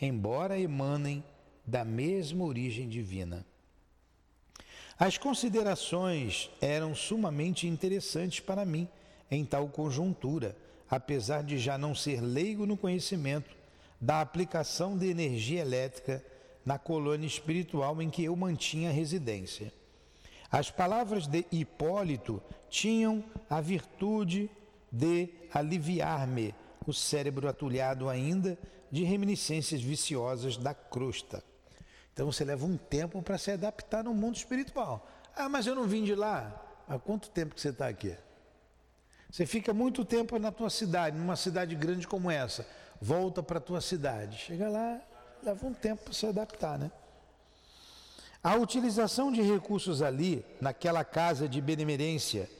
embora 0.00 0.56
emanem 0.56 1.24
da 1.66 1.84
mesma 1.84 2.44
origem 2.44 2.88
divina. 2.88 3.44
As 4.96 5.18
considerações 5.18 6.48
eram 6.60 6.94
sumamente 6.94 7.66
interessantes 7.66 8.38
para 8.38 8.64
mim 8.64 8.86
em 9.28 9.44
tal 9.44 9.66
conjuntura, 9.70 10.56
apesar 10.88 11.42
de 11.42 11.58
já 11.58 11.76
não 11.76 11.96
ser 11.96 12.20
leigo 12.20 12.64
no 12.64 12.76
conhecimento 12.76 13.50
da 14.00 14.20
aplicação 14.20 14.96
de 14.96 15.08
energia 15.08 15.60
elétrica 15.62 16.24
na 16.64 16.78
colônia 16.78 17.26
espiritual 17.26 18.00
em 18.00 18.08
que 18.08 18.22
eu 18.22 18.36
mantinha 18.36 18.92
residência. 18.92 19.72
As 20.48 20.70
palavras 20.70 21.26
de 21.26 21.44
Hipólito 21.50 22.40
tinham 22.68 23.24
a 23.48 23.60
virtude 23.60 24.48
de 24.90 25.28
aliviar-me 25.52 26.54
o 26.86 26.92
cérebro 26.92 27.48
atulhado 27.48 28.08
ainda 28.08 28.58
de 28.90 29.04
reminiscências 29.04 29.80
viciosas 29.80 30.56
da 30.56 30.74
crosta. 30.74 31.42
Então 32.12 32.30
você 32.30 32.44
leva 32.44 32.66
um 32.66 32.76
tempo 32.76 33.22
para 33.22 33.38
se 33.38 33.50
adaptar 33.50 34.04
no 34.04 34.12
mundo 34.12 34.36
espiritual. 34.36 35.06
Ah, 35.36 35.48
mas 35.48 35.66
eu 35.66 35.74
não 35.74 35.86
vim 35.86 36.04
de 36.04 36.14
lá. 36.14 36.66
Há 36.88 36.98
quanto 36.98 37.30
tempo 37.30 37.54
que 37.54 37.60
você 37.60 37.68
está 37.68 37.86
aqui? 37.86 38.16
Você 39.30 39.46
fica 39.46 39.72
muito 39.72 40.04
tempo 40.04 40.38
na 40.38 40.50
tua 40.50 40.68
cidade, 40.68 41.16
numa 41.16 41.36
cidade 41.36 41.76
grande 41.76 42.06
como 42.06 42.30
essa. 42.30 42.66
Volta 43.00 43.42
para 43.42 43.58
a 43.58 43.60
tua 43.60 43.80
cidade. 43.80 44.38
Chega 44.38 44.68
lá, 44.68 45.00
leva 45.42 45.66
um 45.66 45.72
tempo 45.72 46.02
para 46.04 46.12
se 46.12 46.26
adaptar, 46.26 46.78
né? 46.78 46.90
A 48.42 48.56
utilização 48.56 49.30
de 49.30 49.40
recursos 49.40 50.02
ali, 50.02 50.44
naquela 50.60 51.04
casa 51.04 51.48
de 51.48 51.60
benemerência, 51.60 52.50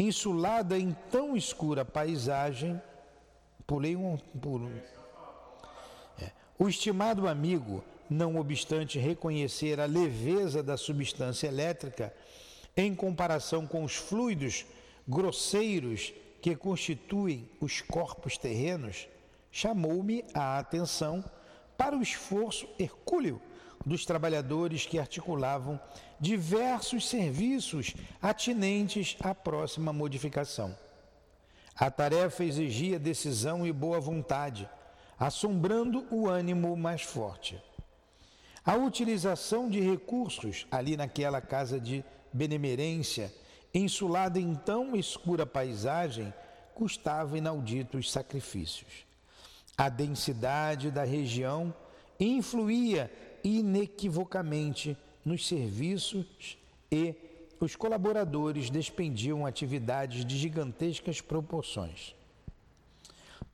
insulada 0.00 0.78
em 0.78 0.96
tão 1.10 1.36
escura 1.36 1.84
paisagem, 1.84 2.80
pulei 3.66 3.96
um 3.96 4.16
pulo. 4.16 4.70
É. 6.18 6.30
O 6.58 6.68
estimado 6.68 7.28
amigo, 7.28 7.84
não 8.08 8.36
obstante 8.36 8.98
reconhecer 8.98 9.78
a 9.78 9.84
leveza 9.84 10.62
da 10.62 10.76
substância 10.76 11.46
elétrica, 11.46 12.14
em 12.76 12.94
comparação 12.94 13.66
com 13.66 13.84
os 13.84 13.94
fluidos 13.94 14.64
grosseiros 15.06 16.12
que 16.40 16.56
constituem 16.56 17.48
os 17.60 17.80
corpos 17.82 18.38
terrenos, 18.38 19.08
chamou-me 19.52 20.24
a 20.32 20.58
atenção 20.58 21.24
para 21.76 21.96
o 21.96 22.02
esforço 22.02 22.68
hercúleo 22.78 23.40
dos 23.84 24.04
trabalhadores 24.04 24.84
que 24.86 24.98
articulavam 24.98 25.80
diversos 26.18 27.08
serviços 27.08 27.94
atinentes 28.20 29.16
à 29.20 29.34
próxima 29.34 29.92
modificação. 29.92 30.76
A 31.74 31.90
tarefa 31.90 32.44
exigia 32.44 32.98
decisão 32.98 33.66
e 33.66 33.72
boa 33.72 33.98
vontade, 33.98 34.68
assombrando 35.18 36.06
o 36.10 36.28
ânimo 36.28 36.76
mais 36.76 37.02
forte. 37.02 37.60
A 38.64 38.76
utilização 38.76 39.70
de 39.70 39.80
recursos 39.80 40.66
ali 40.70 40.96
naquela 40.96 41.40
casa 41.40 41.80
de 41.80 42.04
benemerência, 42.32 43.32
insulada 43.72 44.38
em 44.38 44.54
tão 44.54 44.94
escura 44.94 45.46
paisagem, 45.46 46.32
custava 46.74 47.38
inauditos 47.38 48.12
sacrifícios. 48.12 49.06
A 49.76 49.88
densidade 49.88 50.90
da 50.90 51.04
região 51.04 51.74
influía 52.18 53.10
inequivocamente 53.44 54.96
nos 55.24 55.46
serviços 55.46 56.58
e 56.90 57.14
os 57.60 57.76
colaboradores 57.76 58.70
despendiam 58.70 59.44
atividades 59.44 60.24
de 60.24 60.38
gigantescas 60.38 61.20
proporções. 61.20 62.14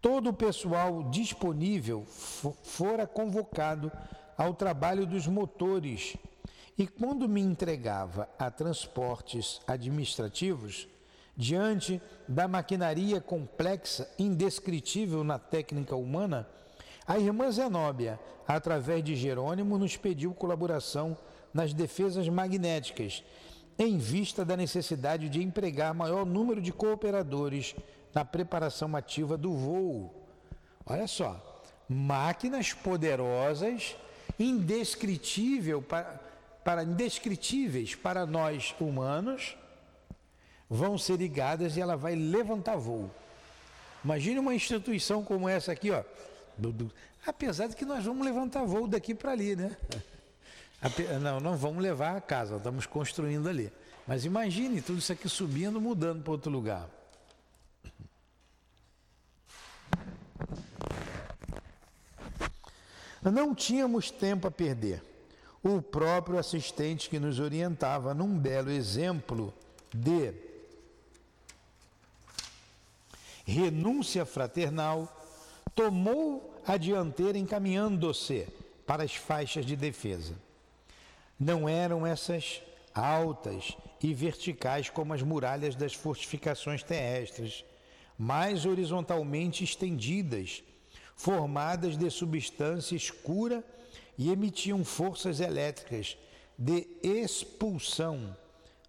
Todo 0.01 0.31
o 0.31 0.35
pessoal 0.35 1.03
disponível 1.11 2.05
fora 2.05 3.07
convocado 3.07 3.91
ao 4.37 4.55
trabalho 4.55 5.07
dos 5.07 5.27
motores 5.27 6.17
e, 6.79 6.87
quando 6.87 7.29
me 7.29 7.41
entregava 7.41 8.29
a 8.39 8.51
transportes 8.51 9.61
administrativos, 9.67 10.87
Diante 11.39 12.01
da 12.27 12.49
maquinaria 12.49 13.21
complexa, 13.21 14.09
indescritível 14.19 15.23
na 15.23 15.39
técnica 15.39 15.95
humana, 15.95 16.49
a 17.07 17.19
irmã 17.19 17.51
Zenóbia, 17.51 18.19
através 18.47 19.03
de 19.05 19.15
Jerônimo, 19.15 19.79
nos 19.79 19.97
pediu 19.97 20.35
colaboração 20.35 21.17
nas 21.55 21.73
defesas 21.73 22.29
magnéticas, 22.29 23.23
em 23.79 23.99
vista 23.99 24.45
da 24.45 24.57
necessidade 24.57 25.29
de 25.29 25.43
empregar 25.43 25.95
maior 25.95 26.27
número 26.27 26.61
de 26.61 26.73
cooperadores 26.73 27.75
na 28.15 28.25
preparação 28.25 28.97
ativa 28.97 29.37
do 29.37 29.53
voo. 29.53 30.27
Olha 30.85 31.07
só, 31.07 31.63
máquinas 31.89 32.73
poderosas, 32.73 33.97
indescritível 34.39 35.83
para, 35.83 36.21
para, 36.65 36.83
indescritíveis 36.83 37.95
para 37.95 38.27
nós 38.27 38.75
humanos, 38.81 39.57
vão 40.69 40.99
ser 40.99 41.19
ligadas 41.19 41.77
e 41.77 41.81
ela 41.81 41.97
vai 41.97 42.15
levantar 42.15 42.77
voo. 42.77 43.11
Imagine 44.05 44.39
uma 44.39 44.55
instituição 44.55 45.23
como 45.23 45.49
essa 45.49 45.73
aqui, 45.73 45.91
ó. 45.91 46.03
Apesar 47.27 47.67
de 47.67 47.77
que 47.77 47.85
nós 47.85 48.05
vamos 48.05 48.25
levantar 48.25 48.65
voo 48.65 48.87
daqui 48.87 49.15
para 49.15 49.33
ali, 49.33 49.57
né? 49.57 49.77
Não, 51.21 51.41
não 51.41 51.57
vamos 51.57 51.83
levar 51.83 52.17
a 52.17 52.21
casa, 52.21 52.57
estamos 52.57 52.87
construindo 52.87 53.49
ali. 53.49 53.73
Mas 54.07 54.25
imagine 54.25 54.81
tudo 54.81 54.99
isso 54.99 55.11
aqui 55.11 55.29
subindo, 55.29 55.81
mudando 55.81 56.23
para 56.23 56.33
outro 56.33 56.53
lugar. 56.53 56.89
Não 63.23 63.55
tínhamos 63.55 64.11
tempo 64.11 64.47
a 64.47 64.51
perder. 64.51 65.03
O 65.63 65.83
próprio 65.83 66.39
assistente 66.39 67.11
que 67.11 67.19
nos 67.19 67.41
orientava 67.41 68.15
num 68.15 68.39
belo 68.39 68.71
exemplo 68.71 69.53
de 69.93 70.33
renúncia 73.45 74.25
fraternal, 74.25 75.16
tomou 75.77 76.59
a 76.67 76.79
dianteira 76.79 77.37
encaminhando-se 77.37 78.49
para 78.87 79.05
as 79.05 79.15
faixas 79.15 79.67
de 79.67 79.77
defesa. 79.77 80.35
Não 81.39 81.69
eram 81.69 82.07
essas 82.07 82.63
altas 82.95 83.77
e 84.03 84.15
verticais 84.15 84.89
como 84.89 85.13
as 85.13 85.23
muralhas 85.23 85.77
das 85.77 85.93
fortificações 85.93 86.83
terrestres, 86.83 87.63
mas 88.19 88.65
horizontalmente 88.65 89.63
estendidas, 89.63 90.65
formadas 91.15 91.97
de 91.97 92.11
substância 92.11 92.97
escura 92.97 93.63
e 94.17 94.31
emitiam 94.31 94.83
forças 94.83 95.41
elétricas 95.41 96.17
de 96.59 96.87
expulsão 97.03 98.35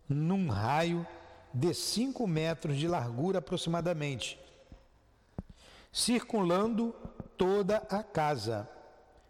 num 0.08 0.48
raio 0.48 1.06
de 1.54 1.74
5 1.74 2.26
metros 2.26 2.78
de 2.78 2.88
largura 2.88 3.40
aproximadamente, 3.40 4.40
circulando 5.92 6.94
toda 7.38 7.78
a 7.90 8.04
casa. 8.04 8.70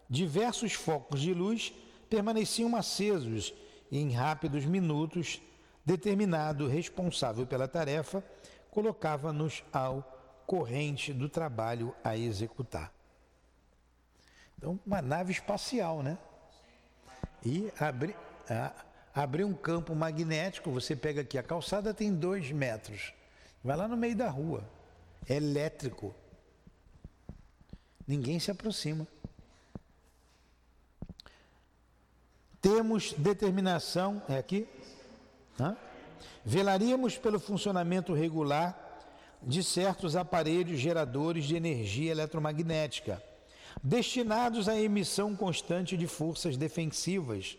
Diversos 0.09 0.73
focos 0.73 1.21
de 1.21 1.33
luz 1.33 1.73
permaneciam 2.09 2.75
acesos 2.75 3.53
e 3.91 3.99
em 3.99 4.11
rápidos 4.11 4.65
minutos, 4.65 5.41
determinado 5.85 6.67
responsável 6.67 7.45
pela 7.45 7.67
tarefa 7.67 8.23
colocava-nos 8.71 9.63
ao 9.73 10.43
corrente 10.45 11.11
do 11.11 11.27
trabalho 11.27 11.95
a 12.03 12.15
executar. 12.15 12.91
Então, 14.57 14.79
uma 14.85 15.01
nave 15.01 15.31
espacial, 15.31 16.03
né? 16.03 16.17
E 17.43 17.71
abrir, 17.79 18.15
abrir 19.13 19.43
um 19.43 19.53
campo 19.53 19.95
magnético, 19.95 20.71
você 20.71 20.95
pega 20.95 21.21
aqui, 21.21 21.37
a 21.37 21.43
calçada 21.43 21.93
tem 21.93 22.13
dois 22.13 22.51
metros. 22.51 23.13
Vai 23.63 23.75
lá 23.75 23.87
no 23.87 23.97
meio 23.97 24.15
da 24.15 24.29
rua. 24.29 24.63
É 25.27 25.35
elétrico. 25.35 26.13
Ninguém 28.07 28.39
se 28.39 28.49
aproxima. 28.49 29.05
Temos 32.61 33.13
determinação, 33.13 34.21
é 34.29 34.37
aqui? 34.37 34.67
Hã? 35.59 35.75
Velaríamos 36.43 37.17
pelo 37.17 37.39
funcionamento 37.39 38.13
regular 38.13 38.85
de 39.41 39.63
certos 39.63 40.15
aparelhos 40.15 40.79
geradores 40.79 41.45
de 41.45 41.55
energia 41.55 42.11
eletromagnética, 42.11 43.21
destinados 43.83 44.67
à 44.67 44.79
emissão 44.79 45.35
constante 45.35 45.95
de 45.95 46.07
forças 46.07 46.57
defensivas, 46.57 47.57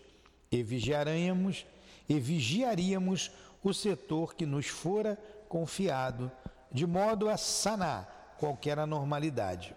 e 0.51 0.63
vigiaríamos, 0.63 1.67
e 2.09 2.19
vigiaríamos 2.19 3.31
o 3.63 3.73
setor 3.75 4.35
que 4.35 4.47
nos 4.47 4.67
fora 4.67 5.19
confiado, 5.49 6.31
de 6.73 6.87
modo 6.87 7.29
a 7.29 7.37
sanar 7.37 8.37
qualquer 8.39 8.79
anormalidade. 8.79 9.75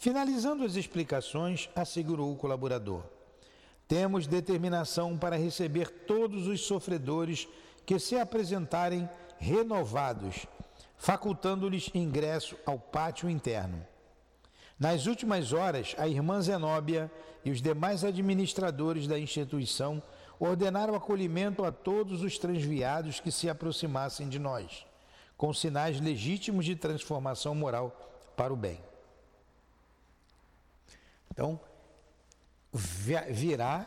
Finalizando 0.00 0.64
as 0.64 0.76
explicações, 0.76 1.68
assegurou 1.76 2.32
o 2.32 2.36
colaborador. 2.36 3.02
Temos 3.86 4.26
determinação 4.26 5.18
para 5.18 5.36
receber 5.36 5.90
todos 5.90 6.46
os 6.46 6.62
sofredores 6.62 7.46
que 7.84 7.98
se 7.98 8.16
apresentarem 8.18 9.06
renovados, 9.36 10.46
facultando-lhes 10.96 11.90
ingresso 11.94 12.56
ao 12.64 12.78
pátio 12.78 13.28
interno. 13.28 13.86
Nas 14.78 15.04
últimas 15.04 15.52
horas, 15.52 15.94
a 15.98 16.08
irmã 16.08 16.40
Zenóbia 16.40 17.12
e 17.44 17.50
os 17.50 17.60
demais 17.60 18.02
administradores 18.02 19.06
da 19.06 19.18
instituição 19.18 20.02
ordenaram 20.38 20.94
acolhimento 20.94 21.62
a 21.62 21.70
todos 21.70 22.22
os 22.22 22.38
transviados 22.38 23.20
que 23.20 23.30
se 23.30 23.50
aproximassem 23.50 24.30
de 24.30 24.38
nós, 24.38 24.86
com 25.36 25.52
sinais 25.52 26.00
legítimos 26.00 26.64
de 26.64 26.74
transformação 26.74 27.54
moral 27.54 28.32
para 28.34 28.50
o 28.50 28.56
bem. 28.56 28.80
Então, 31.40 31.58
virá 33.30 33.86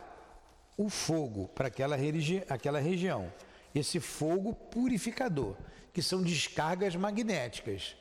o 0.75 0.89
fogo 0.89 1.47
para 1.49 1.67
aquela, 1.67 1.95
religi 1.95 2.43
aquela 2.49 2.79
região. 2.79 3.31
Esse 3.75 3.99
fogo 3.99 4.55
purificador, 4.55 5.55
que 5.93 6.01
são 6.01 6.23
descargas 6.23 6.95
magnéticas 6.95 7.95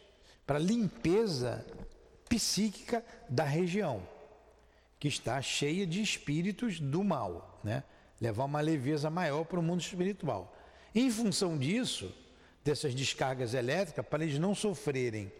para 0.46 0.58
limpeza 0.58 1.66
psíquica 2.30 3.04
da 3.28 3.44
região, 3.44 4.02
que 4.98 5.06
está 5.06 5.42
cheia 5.42 5.86
de 5.86 6.00
espíritos 6.00 6.80
do 6.80 7.04
mal, 7.04 7.60
né? 7.62 7.84
levar 8.18 8.44
uma 8.44 8.62
leveza 8.62 9.10
maior 9.10 9.44
para 9.44 9.60
o 9.60 9.62
mundo 9.62 9.82
espiritual. 9.82 10.56
Em 10.94 11.10
função 11.10 11.58
disso, 11.58 12.10
dessas 12.64 12.94
descargas 12.94 13.52
elétricas, 13.52 14.06
para 14.06 14.24
eles 14.24 14.38
não 14.38 14.54
sofrerem 14.54 15.30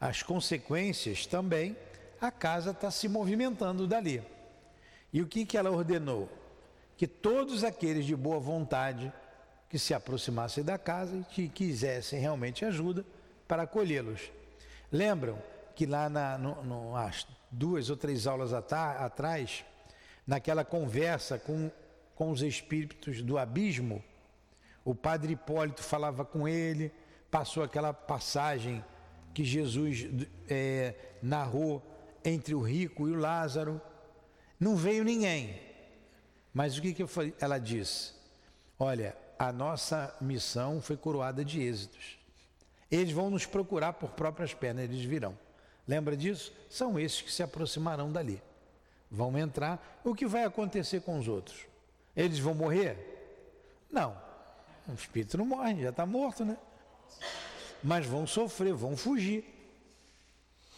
as 0.00 0.24
consequências 0.24 1.24
também, 1.24 1.76
a 2.20 2.30
casa 2.30 2.70
está 2.72 2.90
se 2.90 3.08
movimentando 3.08 3.86
dali. 3.86 4.22
E 5.12 5.22
o 5.22 5.26
que, 5.26 5.46
que 5.46 5.56
ela 5.56 5.70
ordenou? 5.70 6.28
Que 6.96 7.06
todos 7.06 7.64
aqueles 7.64 8.04
de 8.04 8.14
boa 8.14 8.38
vontade 8.38 9.12
que 9.68 9.78
se 9.78 9.94
aproximassem 9.94 10.62
da 10.62 10.76
casa 10.76 11.16
e 11.16 11.24
que 11.24 11.48
quisessem 11.48 12.20
realmente 12.20 12.64
ajuda 12.64 13.04
para 13.48 13.62
acolhê-los. 13.62 14.30
Lembram 14.92 15.38
que 15.74 15.86
lá 15.86 16.08
na, 16.08 16.36
no, 16.36 16.62
no, 16.62 16.96
as 16.96 17.26
duas 17.50 17.88
ou 17.88 17.96
três 17.96 18.26
aulas 18.26 18.52
atrás, 18.52 19.64
naquela 20.26 20.64
conversa 20.64 21.38
com, 21.38 21.70
com 22.14 22.30
os 22.30 22.42
espíritos 22.42 23.22
do 23.22 23.38
abismo, 23.38 24.04
o 24.84 24.94
padre 24.94 25.32
Hipólito 25.34 25.82
falava 25.82 26.24
com 26.24 26.48
ele, 26.48 26.92
passou 27.30 27.62
aquela 27.62 27.92
passagem 27.92 28.84
que 29.32 29.44
Jesus 29.44 30.06
é, 30.48 30.94
narrou 31.22 31.82
entre 32.24 32.54
o 32.54 32.60
rico 32.60 33.08
e 33.08 33.12
o 33.12 33.18
Lázaro. 33.18 33.80
Não 34.58 34.76
veio 34.76 35.04
ninguém. 35.04 35.60
Mas 36.52 36.76
o 36.76 36.82
que, 36.82 36.92
que 36.92 37.06
falei? 37.06 37.34
ela 37.40 37.58
disse? 37.58 38.12
Olha, 38.78 39.16
a 39.38 39.52
nossa 39.52 40.14
missão 40.20 40.80
foi 40.80 40.96
coroada 40.96 41.44
de 41.44 41.62
êxitos. 41.62 42.18
Eles 42.90 43.12
vão 43.12 43.30
nos 43.30 43.46
procurar 43.46 43.94
por 43.94 44.10
próprias 44.10 44.52
pernas, 44.52 44.84
eles 44.84 45.04
virão. 45.04 45.38
Lembra 45.86 46.16
disso? 46.16 46.52
São 46.68 46.98
esses 46.98 47.22
que 47.22 47.32
se 47.32 47.42
aproximarão 47.42 48.10
dali. 48.10 48.42
Vão 49.10 49.36
entrar. 49.38 50.00
O 50.04 50.14
que 50.14 50.26
vai 50.26 50.44
acontecer 50.44 51.00
com 51.00 51.18
os 51.18 51.26
outros? 51.26 51.66
Eles 52.16 52.38
vão 52.38 52.54
morrer? 52.54 52.96
Não. 53.90 54.16
O 54.88 54.94
espírito 54.94 55.38
não 55.38 55.46
morre, 55.46 55.82
já 55.82 55.90
está 55.90 56.04
morto, 56.04 56.44
né? 56.44 56.56
Mas 57.82 58.06
vão 58.06 58.26
sofrer, 58.26 58.74
vão 58.74 58.96
fugir. 58.96 59.44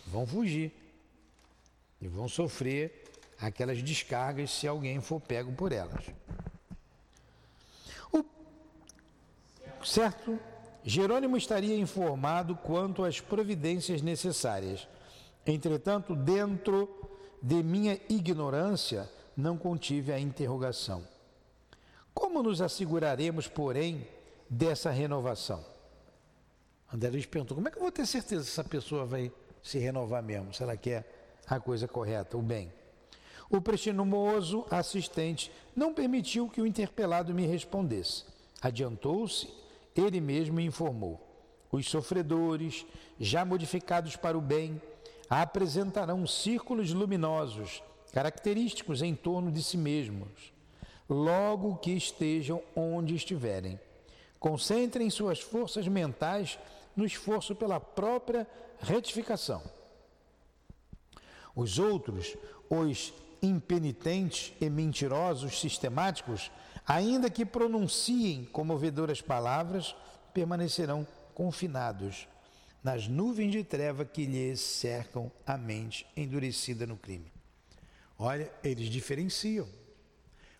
Vão 0.06 0.26
fugir. 0.26 0.72
E 2.02 2.08
vão 2.08 2.28
sofrer 2.28 3.04
aquelas 3.38 3.82
descargas 3.82 4.50
se 4.50 4.68
alguém 4.68 5.00
for 5.00 5.20
pego 5.20 5.52
por 5.52 5.72
elas. 5.72 6.04
O 8.12 8.24
certo, 9.84 10.38
Jerônimo 10.84 11.36
estaria 11.36 11.76
informado 11.76 12.54
quanto 12.54 13.04
às 13.04 13.20
providências 13.20 14.02
necessárias. 14.02 14.86
Entretanto, 15.46 16.14
dentro 16.14 16.88
de 17.40 17.62
minha 17.62 17.98
ignorância, 18.08 19.10
não 19.36 19.56
contive 19.56 20.12
a 20.12 20.18
interrogação. 20.20 21.06
Como 22.14 22.42
nos 22.42 22.60
asseguraremos, 22.60 23.48
porém, 23.48 24.06
dessa 24.48 24.90
renovação? 24.90 25.64
André 26.92 27.10
Luiz 27.10 27.26
perguntou: 27.26 27.56
como 27.56 27.68
é 27.68 27.70
que 27.70 27.78
eu 27.78 27.82
vou 27.82 27.90
ter 27.90 28.06
certeza 28.06 28.44
se 28.44 28.50
essa 28.50 28.64
pessoa 28.64 29.04
vai 29.04 29.32
se 29.62 29.78
renovar 29.78 30.22
mesmo, 30.22 30.52
se 30.52 30.62
ela 30.62 30.76
quer 30.76 31.21
a 31.56 31.60
coisa 31.60 31.86
correta, 31.86 32.36
o 32.36 32.42
bem? 32.42 32.72
O 33.50 33.60
prestimoso 33.60 34.64
assistente 34.70 35.52
não 35.76 35.92
permitiu 35.92 36.48
que 36.48 36.60
o 36.60 36.66
interpelado 36.66 37.34
me 37.34 37.46
respondesse. 37.46 38.24
Adiantou-se, 38.62 39.48
ele 39.94 40.20
mesmo 40.20 40.56
me 40.56 40.64
informou. 40.64 41.20
Os 41.70 41.86
sofredores, 41.86 42.86
já 43.20 43.44
modificados 43.44 44.16
para 44.16 44.38
o 44.38 44.40
bem, 44.40 44.80
apresentarão 45.28 46.26
círculos 46.26 46.92
luminosos, 46.92 47.82
característicos 48.12 49.02
em 49.02 49.14
torno 49.14 49.52
de 49.52 49.62
si 49.62 49.76
mesmos, 49.76 50.52
logo 51.08 51.76
que 51.76 51.90
estejam 51.92 52.62
onde 52.74 53.14
estiverem. 53.14 53.78
Concentrem 54.40 55.10
suas 55.10 55.40
forças 55.40 55.86
mentais 55.86 56.58
no 56.96 57.04
esforço 57.04 57.54
pela 57.54 57.78
própria 57.78 58.46
retificação. 58.80 59.62
Os 61.54 61.78
outros, 61.78 62.36
os 62.68 63.12
impenitentes 63.42 64.52
e 64.60 64.70
mentirosos 64.70 65.60
sistemáticos, 65.60 66.50
ainda 66.86 67.28
que 67.28 67.44
pronunciem 67.44 68.44
comovedoras 68.44 69.20
palavras, 69.20 69.94
permanecerão 70.32 71.06
confinados 71.34 72.28
nas 72.82 73.06
nuvens 73.06 73.52
de 73.52 73.62
treva 73.62 74.04
que 74.04 74.26
lhes 74.26 74.60
cercam 74.60 75.30
a 75.46 75.56
mente 75.56 76.06
endurecida 76.16 76.86
no 76.86 76.96
crime. 76.96 77.32
Olha, 78.18 78.50
eles 78.62 78.88
diferenciam. 78.88 79.68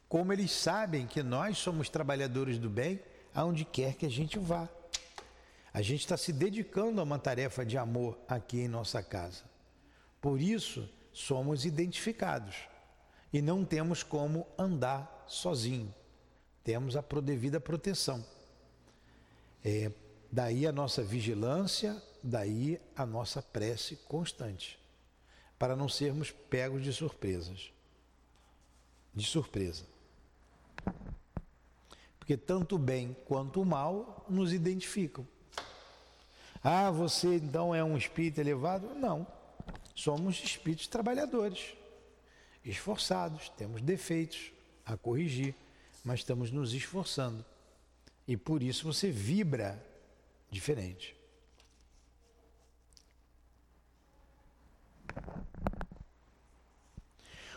Como 0.08 0.32
eles 0.32 0.52
sabem 0.52 1.06
que 1.06 1.22
nós 1.22 1.58
somos 1.58 1.88
trabalhadores 1.88 2.58
do 2.58 2.68
bem, 2.68 3.00
aonde 3.34 3.64
quer 3.64 3.94
que 3.94 4.06
a 4.06 4.10
gente 4.10 4.38
vá. 4.38 4.68
A 5.72 5.80
gente 5.80 6.00
está 6.00 6.16
se 6.16 6.32
dedicando 6.32 7.00
a 7.00 7.04
uma 7.04 7.18
tarefa 7.18 7.64
de 7.64 7.78
amor 7.78 8.18
aqui 8.28 8.60
em 8.60 8.68
nossa 8.68 9.02
casa. 9.02 9.51
Por 10.22 10.40
isso, 10.40 10.88
somos 11.12 11.66
identificados 11.66 12.54
e 13.32 13.42
não 13.42 13.64
temos 13.64 14.04
como 14.04 14.46
andar 14.56 15.24
sozinho. 15.26 15.92
Temos 16.62 16.96
a 16.96 17.02
devida 17.20 17.58
proteção. 17.58 18.24
É, 19.64 19.90
daí 20.30 20.64
a 20.64 20.70
nossa 20.70 21.02
vigilância, 21.02 22.00
daí 22.22 22.80
a 22.96 23.04
nossa 23.04 23.42
prece 23.42 23.96
constante, 24.08 24.78
para 25.58 25.74
não 25.74 25.88
sermos 25.88 26.30
pegos 26.30 26.84
de 26.84 26.92
surpresas. 26.92 27.72
De 29.12 29.26
surpresa. 29.26 29.84
Porque 32.20 32.36
tanto 32.36 32.76
o 32.76 32.78
bem 32.78 33.16
quanto 33.26 33.60
o 33.60 33.66
mal 33.66 34.24
nos 34.28 34.52
identificam. 34.52 35.26
Ah, 36.62 36.92
você 36.92 37.34
então 37.34 37.74
é 37.74 37.82
um 37.82 37.96
espírito 37.96 38.40
elevado? 38.40 38.94
Não. 38.94 39.26
Somos 39.94 40.42
espíritos 40.42 40.86
trabalhadores, 40.86 41.74
esforçados, 42.64 43.48
temos 43.50 43.82
defeitos 43.82 44.52
a 44.84 44.96
corrigir, 44.96 45.54
mas 46.04 46.20
estamos 46.20 46.50
nos 46.50 46.72
esforçando. 46.72 47.44
E 48.26 48.36
por 48.36 48.62
isso 48.62 48.84
você 48.84 49.10
vibra 49.10 49.84
diferente. 50.50 51.16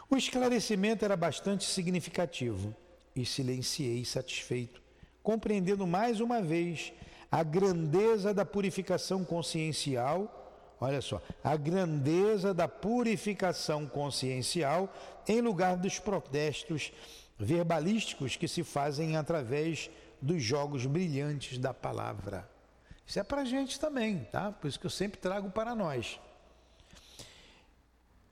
O 0.09 0.15
esclarecimento 0.15 1.03
era 1.03 1.17
bastante 1.17 1.65
significativo 1.65 2.75
e 3.15 3.25
silenciei 3.25 4.05
satisfeito, 4.05 4.81
compreendendo 5.23 5.87
mais 5.87 6.19
uma 6.19 6.41
vez 6.41 6.93
a 7.31 7.41
grandeza 7.43 8.33
da 8.33 8.45
purificação 8.45 9.25
consciencial. 9.25 10.44
Olha 10.79 11.01
só, 11.01 11.19
a 11.43 11.55
grandeza 11.55 12.53
da 12.53 12.67
purificação 12.67 13.87
consciencial 13.87 14.93
em 15.27 15.41
lugar 15.41 15.77
dos 15.77 15.97
protestos 15.99 16.91
verbalísticos 17.37 18.35
que 18.35 18.47
se 18.47 18.63
fazem 18.63 19.15
através 19.15 19.89
dos 20.21 20.43
jogos 20.43 20.85
brilhantes 20.85 21.57
da 21.57 21.73
palavra. 21.73 22.47
Isso 23.05 23.19
é 23.19 23.23
para 23.23 23.41
a 23.41 23.45
gente 23.45 23.77
também, 23.79 24.27
tá? 24.31 24.51
Por 24.51 24.67
isso 24.67 24.79
que 24.79 24.85
eu 24.85 24.91
sempre 24.91 25.19
trago 25.19 25.49
para 25.49 25.73
nós. 25.75 26.19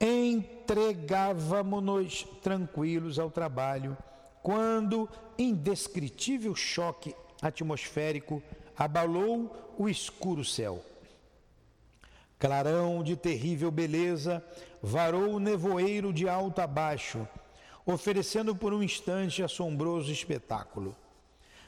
Entregávamos-nos 0.00 2.24
tranquilos 2.42 3.18
ao 3.18 3.30
trabalho 3.30 3.96
quando 4.42 5.08
indescritível 5.38 6.54
choque 6.54 7.14
atmosférico 7.40 8.42
abalou 8.76 9.74
o 9.78 9.88
escuro 9.88 10.44
céu. 10.44 10.84
Clarão 12.38 13.02
de 13.02 13.16
terrível 13.16 13.70
beleza 13.70 14.44
varou 14.82 15.34
o 15.34 15.40
nevoeiro 15.40 16.12
de 16.12 16.28
alto 16.28 16.60
a 16.60 16.66
baixo, 16.66 17.26
oferecendo 17.86 18.54
por 18.54 18.72
um 18.72 18.82
instante 18.82 19.42
assombroso 19.42 20.10
espetáculo. 20.10 20.96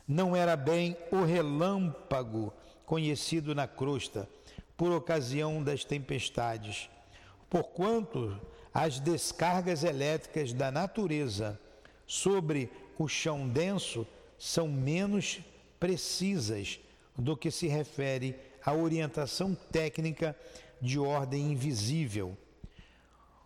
Não 0.06 0.36
era 0.36 0.56
bem 0.56 0.96
o 1.10 1.24
relâmpago 1.24 2.52
conhecido 2.84 3.54
na 3.54 3.66
crosta, 3.66 4.28
por 4.76 4.92
ocasião 4.92 5.62
das 5.62 5.84
tempestades, 5.84 6.90
porquanto 7.48 8.38
as 8.72 9.00
descargas 9.00 9.82
elétricas 9.82 10.52
da 10.52 10.70
natureza 10.70 11.58
sobre 12.06 12.70
o 12.98 13.08
chão 13.08 13.48
denso 13.48 14.06
são 14.38 14.68
menos 14.68 15.40
precisas 15.80 16.78
do 17.16 17.36
que 17.36 17.50
se 17.50 17.66
refere 17.66 18.36
à 18.66 18.74
orientação 18.74 19.54
técnica 19.54 20.36
de 20.82 20.98
ordem 20.98 21.52
invisível. 21.52 22.36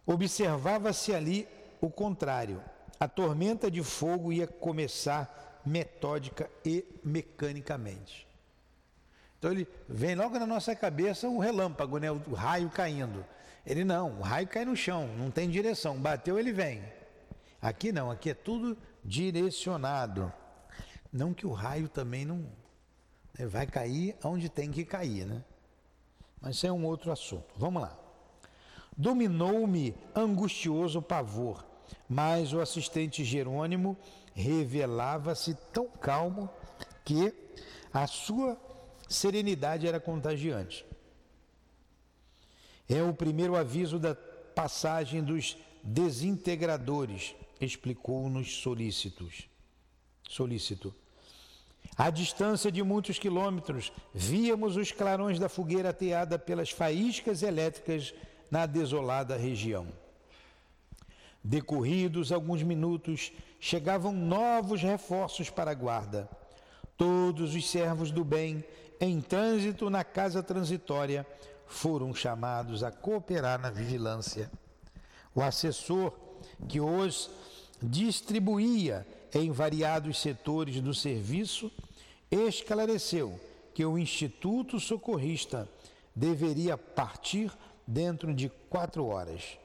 Observava-se 0.07 1.15
ali 1.15 1.47
o 1.81 1.91
contrário. 1.91 2.63
A 2.99 3.07
tormenta 3.07 3.71
de 3.71 3.83
fogo 3.83 4.33
ia 4.33 4.47
começar 4.47 5.61
metódica 5.65 6.51
e 6.65 6.85
mecanicamente. 7.05 8.27
Então 9.39 9.53
ele 9.53 9.69
vem 9.89 10.15
logo 10.15 10.39
na 10.39 10.47
nossa 10.47 10.75
cabeça 10.75 11.29
o 11.29 11.39
relâmpago, 11.39 11.99
né? 11.99 12.11
o 12.11 12.35
raio 12.35 12.71
caindo. 12.71 13.25
Ele 13.65 13.85
não, 13.85 14.19
o 14.19 14.23
raio 14.23 14.49
cai 14.49 14.65
no 14.65 14.75
chão, 14.75 15.07
não 15.19 15.31
tem 15.31 15.49
direção. 15.49 15.99
Bateu, 15.99 16.39
ele 16.39 16.53
vem. 16.53 16.83
Aqui 17.61 17.93
não, 17.93 18.11
aqui 18.11 18.31
é 18.31 18.35
tudo 18.35 18.77
direcionado. 19.05 20.33
Não 21.13 21.35
que 21.35 21.47
o 21.47 21.53
raio 21.53 21.89
também 21.89 22.25
não 22.25 22.45
vai 23.47 23.67
cair 23.67 24.17
onde 24.25 24.49
tem 24.49 24.71
que 24.71 24.85
cair, 24.85 25.27
né? 25.27 25.45
Mas 26.41 26.57
isso 26.57 26.67
é 26.67 26.73
um 26.73 26.85
outro 26.85 27.13
assunto. 27.13 27.47
Vamos 27.57 27.83
lá. 27.83 27.99
Dominou-me 28.97 29.95
angustioso 30.15 31.01
pavor, 31.01 31.65
mas 32.09 32.53
o 32.53 32.61
assistente 32.61 33.25
Jerônimo 33.25 33.97
revelava-se 34.35 35.55
tão 35.73 35.89
calmo 35.89 36.51
que 37.05 37.33
a 37.93 38.07
sua 38.07 38.59
serenidade 39.09 39.87
era 39.87 39.99
contagiante. 39.99 40.85
É 42.89 43.03
o 43.03 43.15
primeiro 43.15 43.57
aviso 43.57 43.99
da 43.99 44.15
passagem 44.15 45.23
dos 45.23 45.57
desintegradores, 45.83 47.35
explicou-nos 47.61 48.61
solícitos. 48.61 49.49
Solícito. 50.29 50.95
À 51.97 52.09
distância 52.09 52.73
de 52.73 52.83
muitos 52.83 53.19
quilômetros, 53.19 53.93
víamos 54.15 54.77
os 54.77 54.91
clarões 54.91 55.39
da 55.39 55.49
fogueira 55.49 55.91
ateada 55.91 56.39
pelas 56.39 56.71
faíscas 56.71 57.43
elétricas 57.43 58.15
na 58.51 58.65
desolada 58.67 59.37
região. 59.37 59.87
Decorridos 61.43 62.33
alguns 62.33 62.63
minutos, 62.63 63.33
chegavam 63.59 64.13
novos 64.13 64.83
reforços 64.83 65.51
para 65.51 65.71
a 65.71 65.75
guarda. 65.75 66.29
Todos 66.97 67.55
os 67.55 67.71
servos 67.71 68.11
do 68.11 68.25
bem, 68.25 68.65
em 69.01 69.21
trânsito 69.21 69.89
na 69.89 70.05
casa 70.05 70.43
transitória, 70.43 71.27
foram 71.67 72.15
chamados 72.15 72.83
a 72.83 72.91
cooperar 72.91 73.61
na 73.61 73.71
vigilância. 73.71 74.51
O 75.35 75.41
assessor 75.41 76.13
que 76.69 76.81
os 76.81 77.31
distribuía 77.83 79.07
em 79.35 79.51
variados 79.51 80.21
setores 80.21 80.81
do 80.81 80.95
serviço, 80.95 81.71
esclareceu 82.31 83.39
que 83.75 83.85
o 83.85 83.99
Instituto 83.99 84.79
Socorrista 84.79 85.69
deveria 86.15 86.77
partir 86.77 87.53
dentro 87.87 88.35
de 88.35 88.49
quatro 88.69 89.07
horas 89.07 89.59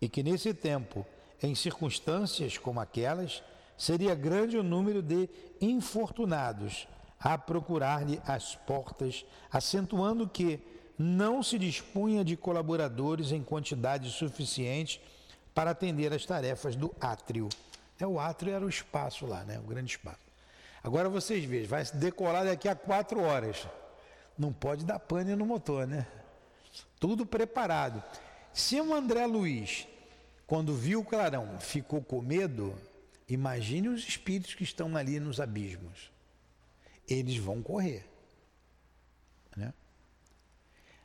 e 0.00 0.08
que 0.08 0.22
nesse 0.22 0.54
tempo, 0.54 1.06
em 1.42 1.54
circunstâncias 1.54 2.56
como 2.56 2.80
aquelas, 2.80 3.42
seria 3.76 4.14
grande 4.14 4.56
o 4.56 4.62
número 4.62 5.02
de 5.02 5.28
infortunados 5.60 6.86
a 7.18 7.36
procurar-lhe 7.36 8.20
as 8.26 8.54
portas, 8.54 9.24
acentuando 9.50 10.28
que 10.28 10.58
não 10.98 11.42
se 11.42 11.58
dispunha 11.58 12.24
de 12.24 12.36
colaboradores 12.36 13.32
em 13.32 13.42
quantidade 13.42 14.10
suficiente 14.10 15.00
para 15.54 15.70
atender 15.70 16.12
às 16.12 16.24
tarefas 16.24 16.76
do 16.76 16.94
átrio. 17.00 17.48
É, 18.00 18.06
o 18.06 18.18
átrio 18.18 18.52
era 18.52 18.64
o 18.64 18.68
espaço 18.68 19.26
lá, 19.26 19.44
né? 19.44 19.58
o 19.58 19.62
grande 19.62 19.90
espaço. 19.90 20.18
Agora 20.82 21.08
vocês 21.08 21.44
vejam, 21.44 21.68
vai 21.68 21.84
decolar 21.84 22.44
daqui 22.44 22.68
a 22.68 22.74
quatro 22.74 23.20
horas. 23.20 23.66
Não 24.38 24.52
pode 24.52 24.84
dar 24.84 24.98
pane 24.98 25.36
no 25.36 25.44
motor, 25.44 25.86
né? 25.86 26.06
Tudo 26.98 27.26
preparado. 27.26 28.02
Se 28.52 28.80
o 28.80 28.94
André 28.94 29.26
Luiz 29.26 29.86
quando 30.50 30.74
viu 30.74 30.98
o 30.98 31.04
clarão, 31.04 31.60
ficou 31.60 32.02
com 32.02 32.20
medo, 32.20 32.76
imagine 33.28 33.88
os 33.88 34.00
espíritos 34.00 34.52
que 34.52 34.64
estão 34.64 34.96
ali 34.96 35.20
nos 35.20 35.38
abismos. 35.38 36.10
Eles 37.06 37.36
vão 37.36 37.62
correr. 37.62 38.04
Né? 39.56 39.72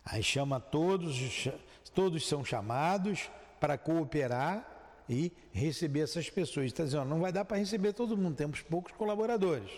Aí 0.04 0.24
chama 0.24 0.60
todos, 0.60 1.48
todos 1.94 2.28
são 2.28 2.44
chamados 2.44 3.30
para 3.60 3.78
cooperar 3.78 4.68
e 5.10 5.32
receber 5.52 6.02
essas 6.02 6.30
pessoas. 6.30 6.68
Está 6.68 6.84
dizendo, 6.84 7.06
não 7.06 7.20
vai 7.20 7.32
dar 7.32 7.46
para 7.46 7.58
receber 7.58 7.94
todo 7.94 8.18
mundo, 8.18 8.36
temos 8.36 8.62
poucos 8.62 8.92
colaboradores. 8.94 9.72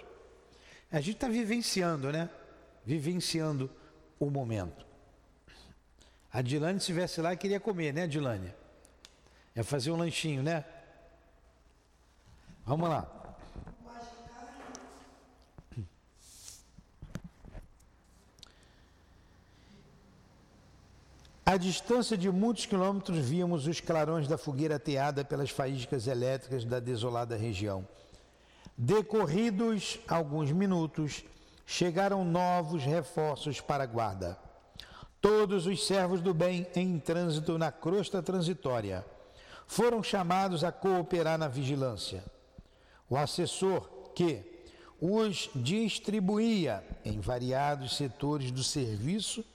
A 0.92 1.02
gente 1.02 1.16
está 1.16 1.28
vivenciando, 1.28 2.12
né? 2.12 2.30
Vivenciando 2.86 3.70
o 4.20 4.30
momento. 4.30 4.86
A 6.32 6.42
Dilane, 6.42 6.80
se 6.80 6.84
estivesse 6.92 7.22
lá, 7.22 7.36
queria 7.36 7.60
comer, 7.60 7.94
né, 7.94 8.08
Dilane? 8.08 8.54
É 9.56 9.64
fazer 9.64 9.92
um 9.92 9.98
lanchinho, 9.98 10.44
né? 10.44 10.64
Vamos 12.66 12.88
lá. 12.90 13.17
À 21.50 21.56
distância 21.56 22.18
de 22.18 22.30
muitos 22.30 22.66
quilômetros, 22.66 23.20
víamos 23.20 23.68
os 23.68 23.80
clarões 23.80 24.28
da 24.28 24.38
fogueira 24.38 24.76
ateada 24.76 25.24
pelas 25.24 25.50
faíscas 25.50 26.06
elétricas 26.06 26.66
da 26.66 26.78
desolada 26.78 27.38
região. 27.38 27.88
Decorridos 28.78 29.98
alguns 30.10 30.52
minutos, 30.52 31.24
chegaram 31.66 32.26
novos 32.26 32.84
reforços 32.84 33.62
para 33.62 33.86
a 33.86 33.88
guarda. 33.88 34.38
Todos 35.22 35.68
os 35.68 35.88
servos 35.88 36.20
do 36.20 36.34
bem 36.34 36.68
em 36.76 37.00
trânsito 37.00 37.58
na 37.58 37.72
crosta 37.72 38.22
transitória 38.22 39.06
foram 39.66 40.04
chamados 40.04 40.66
a 40.66 40.72
cooperar 40.74 41.38
na 41.38 41.48
vigilância. 41.48 42.26
O 43.10 43.16
assessor, 43.16 43.90
que 44.14 44.44
os 45.00 45.50
distribuía 45.56 46.84
em 47.06 47.22
variados 47.22 47.96
setores 47.96 48.52
do 48.52 48.66
serviço, 48.66 49.46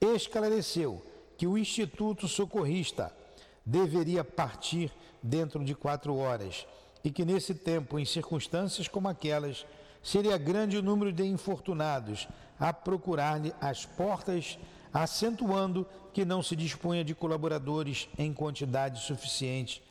esclareceu 0.00 1.02
que 1.36 1.46
o 1.46 1.58
Instituto 1.58 2.26
Socorrista 2.28 3.12
deveria 3.64 4.24
partir 4.24 4.92
dentro 5.22 5.64
de 5.64 5.74
quatro 5.74 6.16
horas 6.16 6.66
e 7.02 7.10
que 7.10 7.24
nesse 7.24 7.54
tempo, 7.54 7.98
em 7.98 8.04
circunstâncias 8.04 8.88
como 8.88 9.08
aquelas, 9.08 9.66
seria 10.02 10.38
grande 10.38 10.76
o 10.76 10.82
número 10.82 11.12
de 11.12 11.24
infortunados 11.24 12.28
a 12.58 12.72
procurar-lhe 12.72 13.52
as 13.60 13.84
portas, 13.84 14.58
acentuando 14.92 15.86
que 16.12 16.24
não 16.24 16.42
se 16.42 16.56
dispunha 16.56 17.04
de 17.04 17.14
colaboradores 17.14 18.08
em 18.16 18.32
quantidade 18.32 19.00
suficiente 19.00 19.82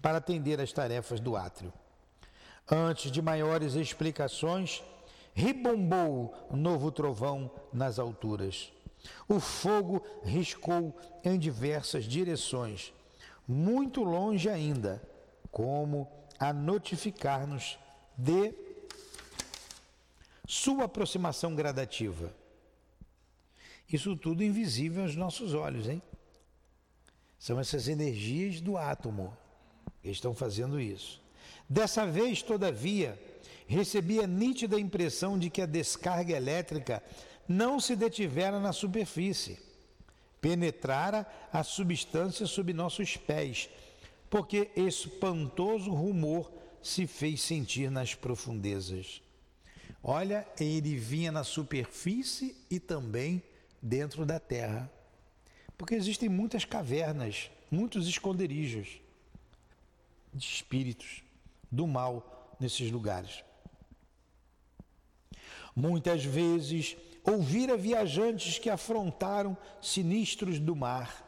para 0.00 0.18
atender 0.18 0.60
às 0.60 0.72
tarefas 0.72 1.20
do 1.20 1.36
átrio. 1.36 1.72
Antes 2.70 3.10
de 3.10 3.20
maiores 3.20 3.74
explicações, 3.74 4.82
ribombou 5.34 6.34
novo 6.50 6.90
trovão 6.90 7.50
nas 7.72 7.98
alturas. 7.98 8.72
O 9.28 9.40
fogo 9.40 10.04
riscou 10.22 10.96
em 11.22 11.38
diversas 11.38 12.04
direções, 12.04 12.92
muito 13.46 14.02
longe 14.02 14.48
ainda, 14.48 15.02
como 15.50 16.10
a 16.38 16.52
notificar-nos 16.52 17.78
de 18.16 18.54
sua 20.46 20.84
aproximação 20.84 21.54
gradativa. 21.54 22.34
Isso 23.90 24.16
tudo 24.16 24.42
invisível 24.42 25.02
aos 25.02 25.14
nossos 25.14 25.54
olhos, 25.54 25.88
hein? 25.88 26.02
São 27.38 27.60
essas 27.60 27.88
energias 27.88 28.60
do 28.60 28.76
átomo 28.76 29.36
que 30.02 30.10
estão 30.10 30.34
fazendo 30.34 30.80
isso. 30.80 31.22
Dessa 31.68 32.06
vez, 32.06 32.42
todavia, 32.42 33.18
recebi 33.66 34.20
a 34.20 34.26
nítida 34.26 34.78
impressão 34.78 35.38
de 35.38 35.50
que 35.50 35.62
a 35.62 35.66
descarga 35.66 36.36
elétrica 36.36 37.02
não 37.48 37.78
se 37.78 37.94
detivera 37.94 38.58
na 38.58 38.72
superfície, 38.72 39.58
penetrara 40.40 41.26
a 41.52 41.62
substância 41.62 42.46
sob 42.46 42.72
nossos 42.72 43.16
pés, 43.16 43.68
porque 44.28 44.70
espantoso 44.76 45.90
rumor 45.90 46.50
se 46.82 47.06
fez 47.06 47.40
sentir 47.40 47.90
nas 47.90 48.14
profundezas. 48.14 49.22
Olha, 50.02 50.46
ele 50.60 50.96
vinha 50.96 51.32
na 51.32 51.44
superfície 51.44 52.54
e 52.70 52.78
também 52.78 53.42
dentro 53.80 54.26
da 54.26 54.38
terra. 54.38 54.90
Porque 55.78 55.94
existem 55.94 56.28
muitas 56.28 56.64
cavernas, 56.64 57.50
muitos 57.70 58.06
esconderijos 58.06 59.00
de 60.32 60.44
espíritos 60.44 61.22
do 61.70 61.86
mal 61.86 62.56
nesses 62.60 62.90
lugares. 62.90 63.42
Muitas 65.74 66.24
vezes 66.24 66.96
ouvira 67.24 67.76
viajantes 67.76 68.58
que 68.58 68.68
afrontaram 68.68 69.56
sinistros 69.80 70.58
do 70.58 70.76
mar, 70.76 71.24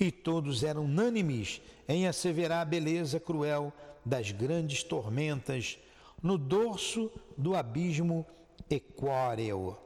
e 0.00 0.10
todos 0.10 0.64
eram 0.64 0.84
unânimes 0.84 1.60
em 1.86 2.06
asseverar 2.06 2.62
a 2.62 2.64
beleza 2.64 3.20
cruel 3.20 3.72
das 4.04 4.30
grandes 4.30 4.82
tormentas 4.82 5.78
no 6.22 6.38
dorso 6.38 7.10
do 7.36 7.54
abismo 7.54 8.26
equóreo, 8.68 9.76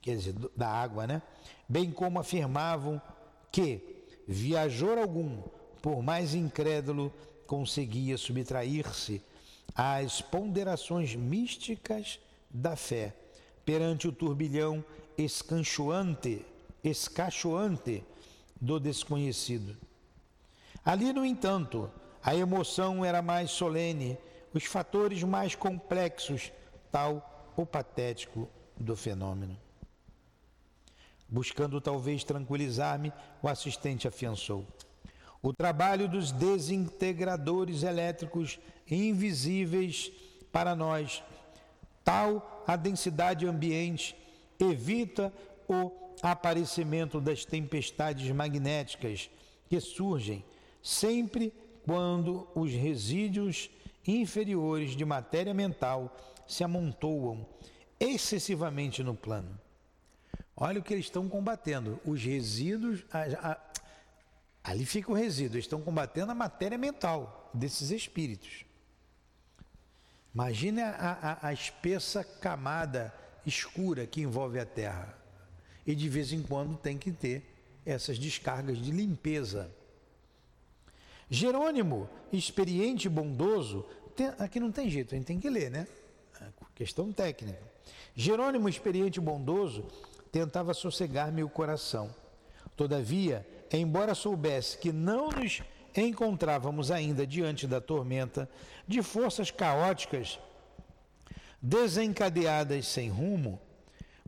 quer 0.00 0.16
dizer, 0.16 0.34
da 0.56 0.68
água, 0.68 1.06
né? 1.06 1.22
Bem 1.68 1.90
como 1.90 2.18
afirmavam 2.18 3.00
que 3.50 4.04
viajor 4.26 4.98
algum, 4.98 5.42
por 5.80 6.02
mais 6.02 6.34
incrédulo, 6.34 7.12
conseguia 7.46 8.16
subtrair-se 8.16 9.22
às 9.74 10.20
ponderações 10.20 11.14
místicas 11.14 12.20
da 12.50 12.76
fé 12.76 13.14
perante 13.64 14.08
o 14.08 14.12
turbilhão 14.12 14.84
escanchoante, 15.16 16.44
escachoante 16.82 18.02
do 18.60 18.78
desconhecido. 18.78 19.76
Ali, 20.84 21.12
no 21.12 21.24
entanto, 21.24 21.90
a 22.22 22.34
emoção 22.34 23.04
era 23.04 23.22
mais 23.22 23.50
solene, 23.50 24.18
os 24.52 24.64
fatores 24.64 25.22
mais 25.22 25.54
complexos, 25.54 26.52
tal 26.90 27.52
o 27.56 27.64
patético 27.64 28.48
do 28.76 28.96
fenômeno. 28.96 29.56
Buscando 31.28 31.80
talvez 31.80 32.24
tranquilizar-me, 32.24 33.12
o 33.42 33.48
assistente 33.48 34.06
afiançou. 34.06 34.66
O 35.40 35.52
trabalho 35.52 36.08
dos 36.08 36.30
desintegradores 36.30 37.82
elétricos 37.82 38.60
invisíveis 38.88 40.12
para 40.52 40.76
nós 40.76 41.22
Tal 42.04 42.64
a 42.66 42.76
densidade 42.76 43.46
ambiente 43.46 44.16
evita 44.58 45.32
o 45.68 45.90
aparecimento 46.22 47.20
das 47.20 47.44
tempestades 47.44 48.30
magnéticas 48.30 49.30
que 49.68 49.80
surgem 49.80 50.44
sempre 50.82 51.52
quando 51.84 52.48
os 52.54 52.72
resíduos 52.72 53.70
inferiores 54.06 54.96
de 54.96 55.04
matéria 55.04 55.54
mental 55.54 56.16
se 56.46 56.64
amontoam 56.64 57.46
excessivamente 57.98 59.02
no 59.02 59.14
plano. 59.14 59.58
Olha 60.56 60.80
o 60.80 60.82
que 60.82 60.92
eles 60.92 61.06
estão 61.06 61.28
combatendo. 61.28 62.00
Os 62.04 62.22
resíduos. 62.22 63.04
A, 63.10 63.50
a, 63.50 63.60
ali 64.64 64.84
fica 64.84 65.10
o 65.10 65.14
resíduo. 65.14 65.56
Eles 65.56 65.64
estão 65.64 65.80
combatendo 65.80 66.32
a 66.32 66.34
matéria 66.34 66.76
mental 66.76 67.50
desses 67.54 67.90
espíritos. 67.90 68.64
Imagine 70.34 70.80
a, 70.80 71.38
a, 71.42 71.48
a 71.48 71.52
espessa 71.52 72.24
camada 72.24 73.12
escura 73.44 74.06
que 74.06 74.20
envolve 74.22 74.58
a 74.58 74.64
Terra. 74.64 75.16
E 75.86 75.94
de 75.94 76.08
vez 76.08 76.32
em 76.32 76.42
quando 76.42 76.76
tem 76.76 76.96
que 76.96 77.10
ter 77.10 77.44
essas 77.84 78.18
descargas 78.18 78.78
de 78.78 78.90
limpeza. 78.90 79.70
Jerônimo, 81.28 82.08
experiente 82.32 83.06
e 83.06 83.10
bondoso, 83.10 83.84
tem, 84.14 84.28
aqui 84.38 84.60
não 84.60 84.70
tem 84.70 84.88
jeito, 84.88 85.14
a 85.14 85.18
gente 85.18 85.26
tem 85.26 85.40
que 85.40 85.50
ler, 85.50 85.70
né? 85.70 85.86
É 86.40 86.46
questão 86.74 87.12
técnica. 87.12 87.58
Jerônimo, 88.14 88.68
experiente 88.68 89.18
e 89.18 89.22
bondoso, 89.22 89.86
tentava 90.30 90.74
sossegar-me 90.74 91.42
o 91.42 91.48
coração. 91.48 92.14
Todavia, 92.76 93.46
embora 93.70 94.14
soubesse 94.14 94.78
que 94.78 94.92
não 94.92 95.30
nos 95.30 95.62
encontrávamos 95.96 96.90
ainda 96.90 97.26
diante 97.26 97.66
da 97.66 97.80
tormenta 97.80 98.48
de 98.86 99.02
forças 99.02 99.50
caóticas 99.50 100.38
desencadeadas 101.60 102.86
sem 102.88 103.08
rumo, 103.08 103.60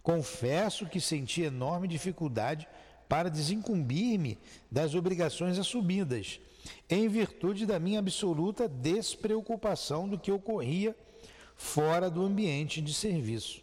confesso 0.02 0.86
que 0.86 1.00
senti 1.00 1.42
enorme 1.42 1.88
dificuldade 1.88 2.68
para 3.08 3.28
desincumbir-me 3.28 4.38
das 4.70 4.94
obrigações 4.94 5.58
assumidas, 5.58 6.40
em 6.88 7.08
virtude 7.08 7.66
da 7.66 7.78
minha 7.78 7.98
absoluta 7.98 8.68
despreocupação 8.68 10.08
do 10.08 10.18
que 10.18 10.32
ocorria 10.32 10.96
fora 11.56 12.08
do 12.10 12.22
ambiente 12.22 12.80
de 12.80 12.94
serviço. 12.94 13.62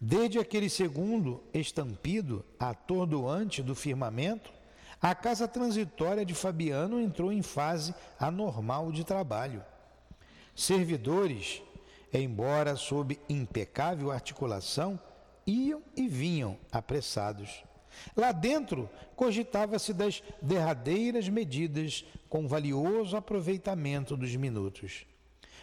Desde 0.00 0.38
aquele 0.38 0.70
segundo 0.70 1.42
estampido 1.52 2.44
atordoante 2.58 3.62
do 3.62 3.74
firmamento, 3.74 4.50
A 5.02 5.14
casa 5.14 5.48
transitória 5.48 6.26
de 6.26 6.34
Fabiano 6.34 7.00
entrou 7.00 7.32
em 7.32 7.40
fase 7.40 7.94
anormal 8.18 8.92
de 8.92 9.02
trabalho. 9.02 9.64
Servidores, 10.54 11.62
embora 12.12 12.76
sob 12.76 13.18
impecável 13.26 14.10
articulação, 14.10 15.00
iam 15.46 15.82
e 15.96 16.06
vinham 16.06 16.58
apressados. 16.70 17.64
Lá 18.14 18.30
dentro, 18.30 18.90
cogitava-se 19.16 19.94
das 19.94 20.22
derradeiras 20.42 21.28
medidas 21.28 22.04
com 22.28 22.46
valioso 22.46 23.16
aproveitamento 23.16 24.16
dos 24.16 24.36
minutos. 24.36 25.06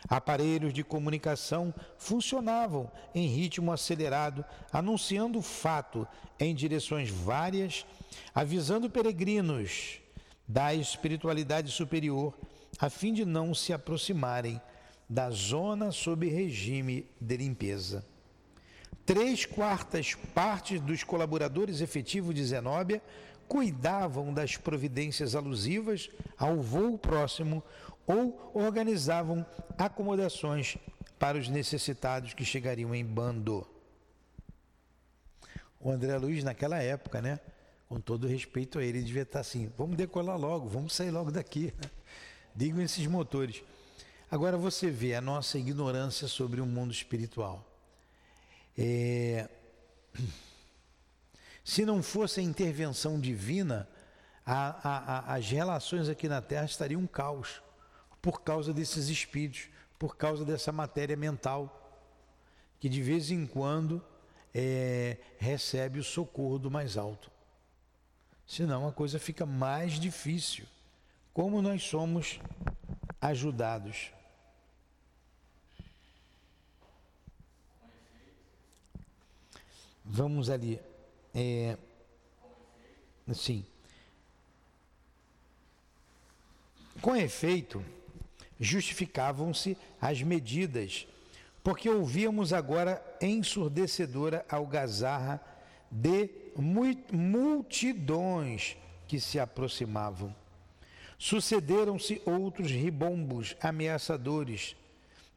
Aparelhos 0.08 0.74
de 0.74 0.84
comunicação 0.84 1.74
funcionavam 1.98 2.92
em 3.14 3.28
ritmo 3.28 3.72
acelerado, 3.72 4.44
anunciando 4.72 5.40
o 5.40 5.42
fato 5.42 6.08
em 6.40 6.54
direções 6.54 7.10
várias, 7.10 7.86
avisando 8.34 8.90
peregrinos 8.90 10.00
da 10.48 10.74
espiritualidade 10.74 11.72
superior, 11.72 12.34
a 12.80 12.90
fim 12.90 13.14
de 13.14 13.26
não 13.26 13.54
se 13.54 13.74
aproximarem 13.74 14.62
da 15.10 15.30
zona 15.30 15.92
sob 15.92 16.28
regime 16.28 17.06
de 17.20 17.38
limpeza. 17.38 18.06
Três 19.06 19.46
quartas 19.46 20.16
partes 20.36 20.82
dos 20.82 21.04
colaboradores 21.04 21.80
efetivos 21.80 22.36
de 22.36 22.44
Zenóbia 22.44 23.02
cuidavam 23.48 24.34
das 24.34 24.58
providências 24.58 25.34
alusivas 25.34 26.10
ao 26.38 26.58
voo 26.62 26.98
próximo 26.98 27.64
ou 28.08 28.52
organizavam 28.54 29.46
acomodações 29.78 30.78
para 31.20 31.38
os 31.38 31.50
necessitados 31.50 32.34
que 32.34 32.46
chegariam 32.46 32.96
em 32.96 33.06
bando. 33.06 33.68
O 35.80 35.92
André 35.92 36.18
Luiz, 36.18 36.44
naquela 36.44 36.82
época, 36.82 37.22
né? 37.22 37.40
Com 37.90 38.00
todo 38.00 38.28
respeito 38.28 38.80
a 38.80 38.84
ele, 38.84 39.02
devia 39.02 39.24
estar 39.24 39.42
assim: 39.42 39.72
vamos 39.78 39.98
decolar 39.98 40.38
logo, 40.38 40.68
vamos 40.68 40.94
sair 40.94 41.12
logo 41.12 41.32
daqui. 41.32 41.74
Digam 42.56 42.82
esses 42.82 43.06
motores. 43.06 43.62
Agora 44.32 44.58
você 44.58 44.90
vê 44.90 45.14
a 45.14 45.22
nossa 45.22 45.58
ignorância 45.58 46.28
sobre 46.28 46.62
o 46.62 46.66
mundo 46.66 46.92
espiritual. 46.92 47.66
É... 48.78 49.50
Se 51.64 51.86
não 51.86 52.02
fosse 52.02 52.40
a 52.40 52.44
intervenção 52.44 53.20
divina, 53.20 53.90
a, 54.46 54.90
a, 54.90 54.98
a, 54.98 55.36
as 55.36 55.50
relações 55.50 56.08
aqui 56.08 56.30
na 56.30 56.42
Terra 56.42 56.66
estariam 56.66 57.02
um 57.02 57.08
caos 57.08 57.62
por 58.22 58.42
causa 58.42 58.74
desses 58.74 59.10
espíritos, 59.10 59.70
por 59.98 60.16
causa 60.16 60.46
dessa 60.46 60.72
matéria 60.72 61.16
mental, 61.16 61.74
que 62.80 62.90
de 62.90 63.02
vez 63.02 63.32
em 63.32 63.46
quando 63.46 64.04
é, 64.54 65.18
recebe 65.38 66.00
o 66.00 66.04
socorro 66.04 66.60
do 66.60 66.72
mais 66.72 66.98
alto. 66.98 67.32
Senão 68.46 68.88
a 68.88 68.94
coisa 68.94 69.20
fica 69.20 69.46
mais 69.46 70.00
difícil. 70.00 70.66
Como 71.34 71.62
nós 71.62 71.84
somos 71.84 72.40
ajudados. 73.20 74.12
Vamos 80.04 80.50
ali. 80.50 80.80
É, 81.36 81.78
sim. 83.34 83.66
Com 87.02 87.16
efeito, 87.16 87.84
justificavam-se 88.60 89.78
as 90.02 90.22
medidas, 90.22 91.08
porque 91.64 91.90
ouvíamos 91.90 92.54
agora 92.54 93.04
ensurdecedora 93.22 94.46
algazarra 94.50 95.42
de 95.92 96.30
multidões 97.12 98.78
que 99.08 99.20
se 99.20 99.40
aproximavam. 99.40 100.36
Sucederam-se 101.18 102.22
outros 102.26 102.70
ribombos 102.70 103.56
ameaçadores, 103.62 104.76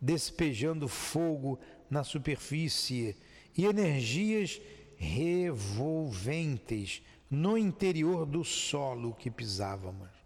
despejando 0.01 0.89
fogo 0.89 1.59
na 1.91 2.05
superfície 2.05 3.17
e 3.57 3.65
energias 3.65 4.61
revolventes 4.97 7.03
no 7.31 7.57
interior 7.57 8.27
do 8.27 8.45
solo 8.45 9.15
que 9.15 9.31
pisávamos. 9.31 10.20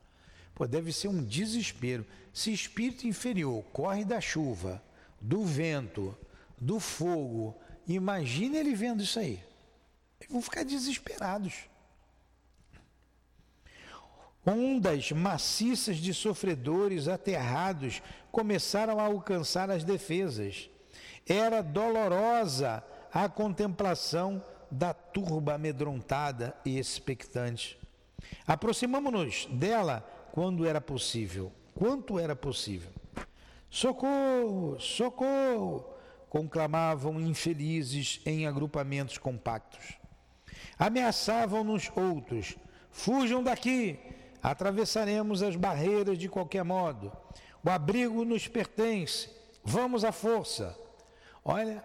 Pô, 0.54 0.66
deve 0.66 0.92
ser 0.92 1.08
um 1.08 1.22
desespero. 1.22 2.06
Se 2.32 2.52
espírito 2.52 3.06
inferior 3.06 3.62
corre 3.72 4.04
da 4.04 4.20
chuva, 4.20 4.82
do 5.20 5.44
vento, 5.44 6.16
do 6.58 6.78
fogo, 6.78 7.56
imagine 7.86 8.56
ele 8.56 8.74
vendo 8.74 9.02
isso 9.02 9.18
aí. 9.18 9.42
Eles 10.20 10.32
vão 10.32 10.40
ficar 10.40 10.64
desesperados. 10.64 11.54
Ondas 14.46 15.10
maciças 15.10 15.96
de 15.96 16.12
sofredores 16.12 17.08
aterrados 17.08 18.02
começaram 18.30 19.00
a 19.00 19.04
alcançar 19.04 19.70
as 19.70 19.84
defesas. 19.84 20.68
Era 21.26 21.62
dolorosa 21.62 22.84
a 23.12 23.28
contemplação 23.28 24.44
da 24.70 24.92
turba 24.92 25.54
amedrontada 25.54 26.54
e 26.64 26.78
expectante. 26.78 27.78
Aproximamo-nos 28.46 29.46
dela 29.46 30.06
quando 30.34 30.66
era 30.66 30.80
possível, 30.80 31.52
quanto 31.76 32.18
era 32.18 32.34
possível. 32.34 32.90
Socorro, 33.70 34.80
socorro! 34.80 35.94
conclamavam 36.28 37.20
infelizes 37.20 38.20
em 38.26 38.44
agrupamentos 38.44 39.16
compactos. 39.16 39.96
Ameaçavam-nos 40.76 41.88
outros: 41.94 42.56
fujam 42.90 43.44
daqui, 43.44 43.96
atravessaremos 44.42 45.40
as 45.40 45.54
barreiras 45.54 46.18
de 46.18 46.28
qualquer 46.28 46.64
modo. 46.64 47.12
O 47.62 47.70
abrigo 47.70 48.24
nos 48.24 48.48
pertence, 48.48 49.30
vamos 49.62 50.02
à 50.02 50.10
força. 50.10 50.76
Olha, 51.44 51.84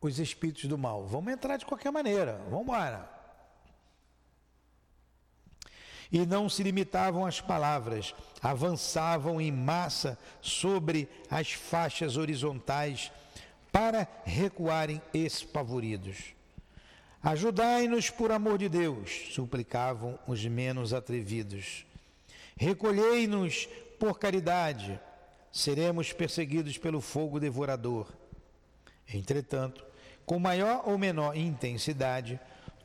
os 0.00 0.18
espíritos 0.18 0.64
do 0.64 0.78
mal. 0.78 1.04
Vamos 1.04 1.30
entrar 1.30 1.58
de 1.58 1.66
qualquer 1.66 1.92
maneira, 1.92 2.40
vamos 2.48 2.62
embora. 2.62 3.19
E 6.12 6.26
não 6.26 6.48
se 6.48 6.62
limitavam 6.62 7.24
às 7.24 7.40
palavras, 7.40 8.14
avançavam 8.42 9.40
em 9.40 9.52
massa 9.52 10.18
sobre 10.40 11.08
as 11.30 11.52
faixas 11.52 12.16
horizontais 12.16 13.12
para 13.70 14.08
recuarem 14.24 15.00
espavoridos. 15.14 16.34
Ajudai-nos 17.22 18.08
por 18.08 18.32
amor 18.32 18.58
de 18.58 18.68
Deus, 18.68 19.28
suplicavam 19.32 20.18
os 20.26 20.44
menos 20.46 20.92
atrevidos. 20.92 21.84
Recolhei-nos 22.56 23.68
por 23.98 24.18
caridade, 24.18 24.98
seremos 25.52 26.12
perseguidos 26.12 26.78
pelo 26.78 27.00
fogo 27.00 27.38
devorador. 27.38 28.10
Entretanto, 29.12 29.84
com 30.24 30.38
maior 30.38 30.88
ou 30.88 30.96
menor 30.96 31.36
intensidade, 31.36 32.40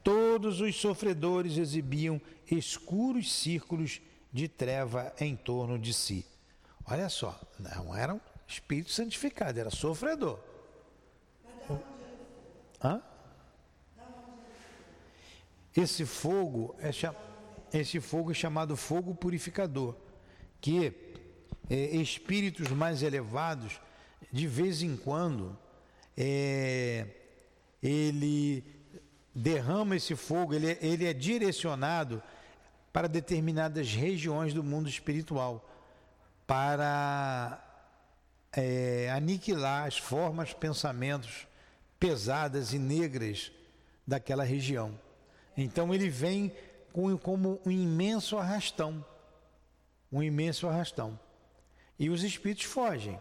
todos 0.06 0.62
os 0.62 0.76
sofredores 0.76 1.58
exibiam 1.58 2.22
escuros 2.50 3.34
círculos 3.34 4.00
de 4.32 4.48
treva 4.48 5.12
em 5.20 5.36
torno 5.36 5.80
de 5.80 5.92
si. 5.96 6.24
Olha 6.86 7.10
só, 7.10 7.42
não 7.58 7.96
era 7.96 8.14
um 8.14 8.20
espírito 8.48 8.92
santificado, 8.92 9.60
era 9.60 9.72
sofredor. 9.72 10.40
Hã? 12.84 13.02
Esse 15.76 16.06
fogo 16.06 16.76
é 16.80 16.92
esse 17.74 18.00
fogo 18.00 18.30
é 18.30 18.34
chamado 18.36 18.78
fogo 18.78 19.16
purificador, 19.16 19.96
que 20.62 20.94
é, 21.68 21.76
espíritos 21.96 22.70
mais 22.70 23.02
elevados 23.02 23.82
de 24.32 24.46
vez 24.46 24.84
em 24.84 24.96
quando 24.96 25.58
é, 26.16 27.08
ele 27.82 28.75
derrama 29.36 29.98
esse 29.98 30.16
fogo, 30.16 30.54
ele, 30.54 30.72
é, 30.72 30.78
ele 30.82 31.06
é 31.06 31.14
direcionado 31.14 32.24
para 32.94 33.10
determinadas 33.10 33.92
regiões 33.92 34.54
do 34.54 34.64
mundo 34.64 34.88
espiritual, 34.88 35.70
para 36.48 37.62
é, 38.54 39.12
aniquilar 39.12 39.86
as 39.86 39.98
formas, 39.98 40.54
pensamentos 40.54 41.46
pesadas 42.00 42.72
e 42.72 42.80
negras 42.80 43.52
daquela 44.08 44.46
região. 44.46 44.98
Então 45.58 45.94
ele 45.94 46.10
vem 46.10 46.54
com, 46.94 47.18
como 47.18 47.60
um 47.66 47.72
imenso 47.72 48.38
arrastão, 48.38 49.04
um 50.10 50.24
imenso 50.24 50.70
arrastão. 50.70 51.20
E 52.00 52.10
os 52.10 52.24
espíritos 52.24 52.66
fogem. 52.66 53.20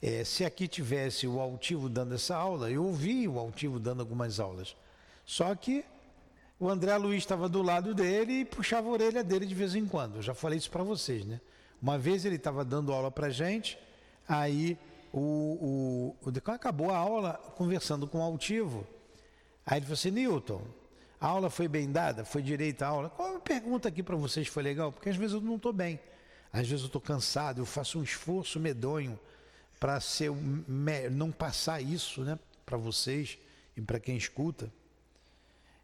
É, 0.00 0.24
se 0.24 0.44
aqui 0.44 0.66
tivesse 0.66 1.26
o 1.26 1.40
altivo 1.40 1.88
dando 1.88 2.14
essa 2.14 2.36
aula, 2.36 2.70
eu 2.70 2.84
ouvi 2.84 3.28
o 3.28 3.38
altivo 3.38 3.78
dando 3.78 4.00
algumas 4.00 4.40
aulas. 4.40 4.76
Só 5.28 5.54
que 5.54 5.84
o 6.58 6.70
André 6.70 6.96
Luiz 6.96 7.18
estava 7.18 7.50
do 7.50 7.60
lado 7.60 7.94
dele 7.94 8.40
e 8.40 8.44
puxava 8.46 8.88
a 8.88 8.92
orelha 8.92 9.22
dele 9.22 9.44
de 9.44 9.54
vez 9.54 9.74
em 9.74 9.84
quando. 9.84 10.16
Eu 10.16 10.22
já 10.22 10.32
falei 10.32 10.56
isso 10.56 10.70
para 10.70 10.82
vocês, 10.82 11.26
né? 11.26 11.38
Uma 11.82 11.98
vez 11.98 12.24
ele 12.24 12.36
estava 12.36 12.64
dando 12.64 12.94
aula 12.94 13.10
para 13.10 13.28
gente, 13.28 13.78
aí 14.26 14.78
o, 15.12 16.16
o, 16.24 16.30
o 16.30 16.50
acabou 16.50 16.90
a 16.90 16.96
aula 16.96 17.34
conversando 17.56 18.08
com 18.08 18.20
o 18.20 18.22
altivo. 18.22 18.86
Aí 19.66 19.76
ele 19.76 19.84
falou 19.84 19.98
assim, 19.98 20.10
Newton, 20.10 20.62
A 21.20 21.26
aula 21.26 21.50
foi 21.50 21.68
bem 21.68 21.92
dada? 21.92 22.24
Foi 22.24 22.40
direita 22.40 22.86
a 22.86 22.88
aula? 22.88 23.10
Qual 23.10 23.36
a 23.36 23.40
pergunta 23.40 23.86
aqui 23.86 24.02
para 24.02 24.16
vocês 24.16 24.48
foi 24.48 24.62
legal? 24.62 24.90
Porque 24.90 25.10
às 25.10 25.16
vezes 25.16 25.34
eu 25.34 25.42
não 25.42 25.56
estou 25.56 25.74
bem. 25.74 26.00
Às 26.50 26.66
vezes 26.66 26.80
eu 26.80 26.86
estou 26.86 27.02
cansado, 27.02 27.60
eu 27.60 27.66
faço 27.66 27.98
um 27.98 28.02
esforço 28.02 28.58
medonho 28.58 29.20
para 29.78 30.00
ser 30.00 30.32
não 31.10 31.30
passar 31.30 31.82
isso 31.82 32.22
né, 32.22 32.38
para 32.64 32.78
vocês 32.78 33.36
e 33.76 33.82
para 33.82 34.00
quem 34.00 34.16
escuta. 34.16 34.72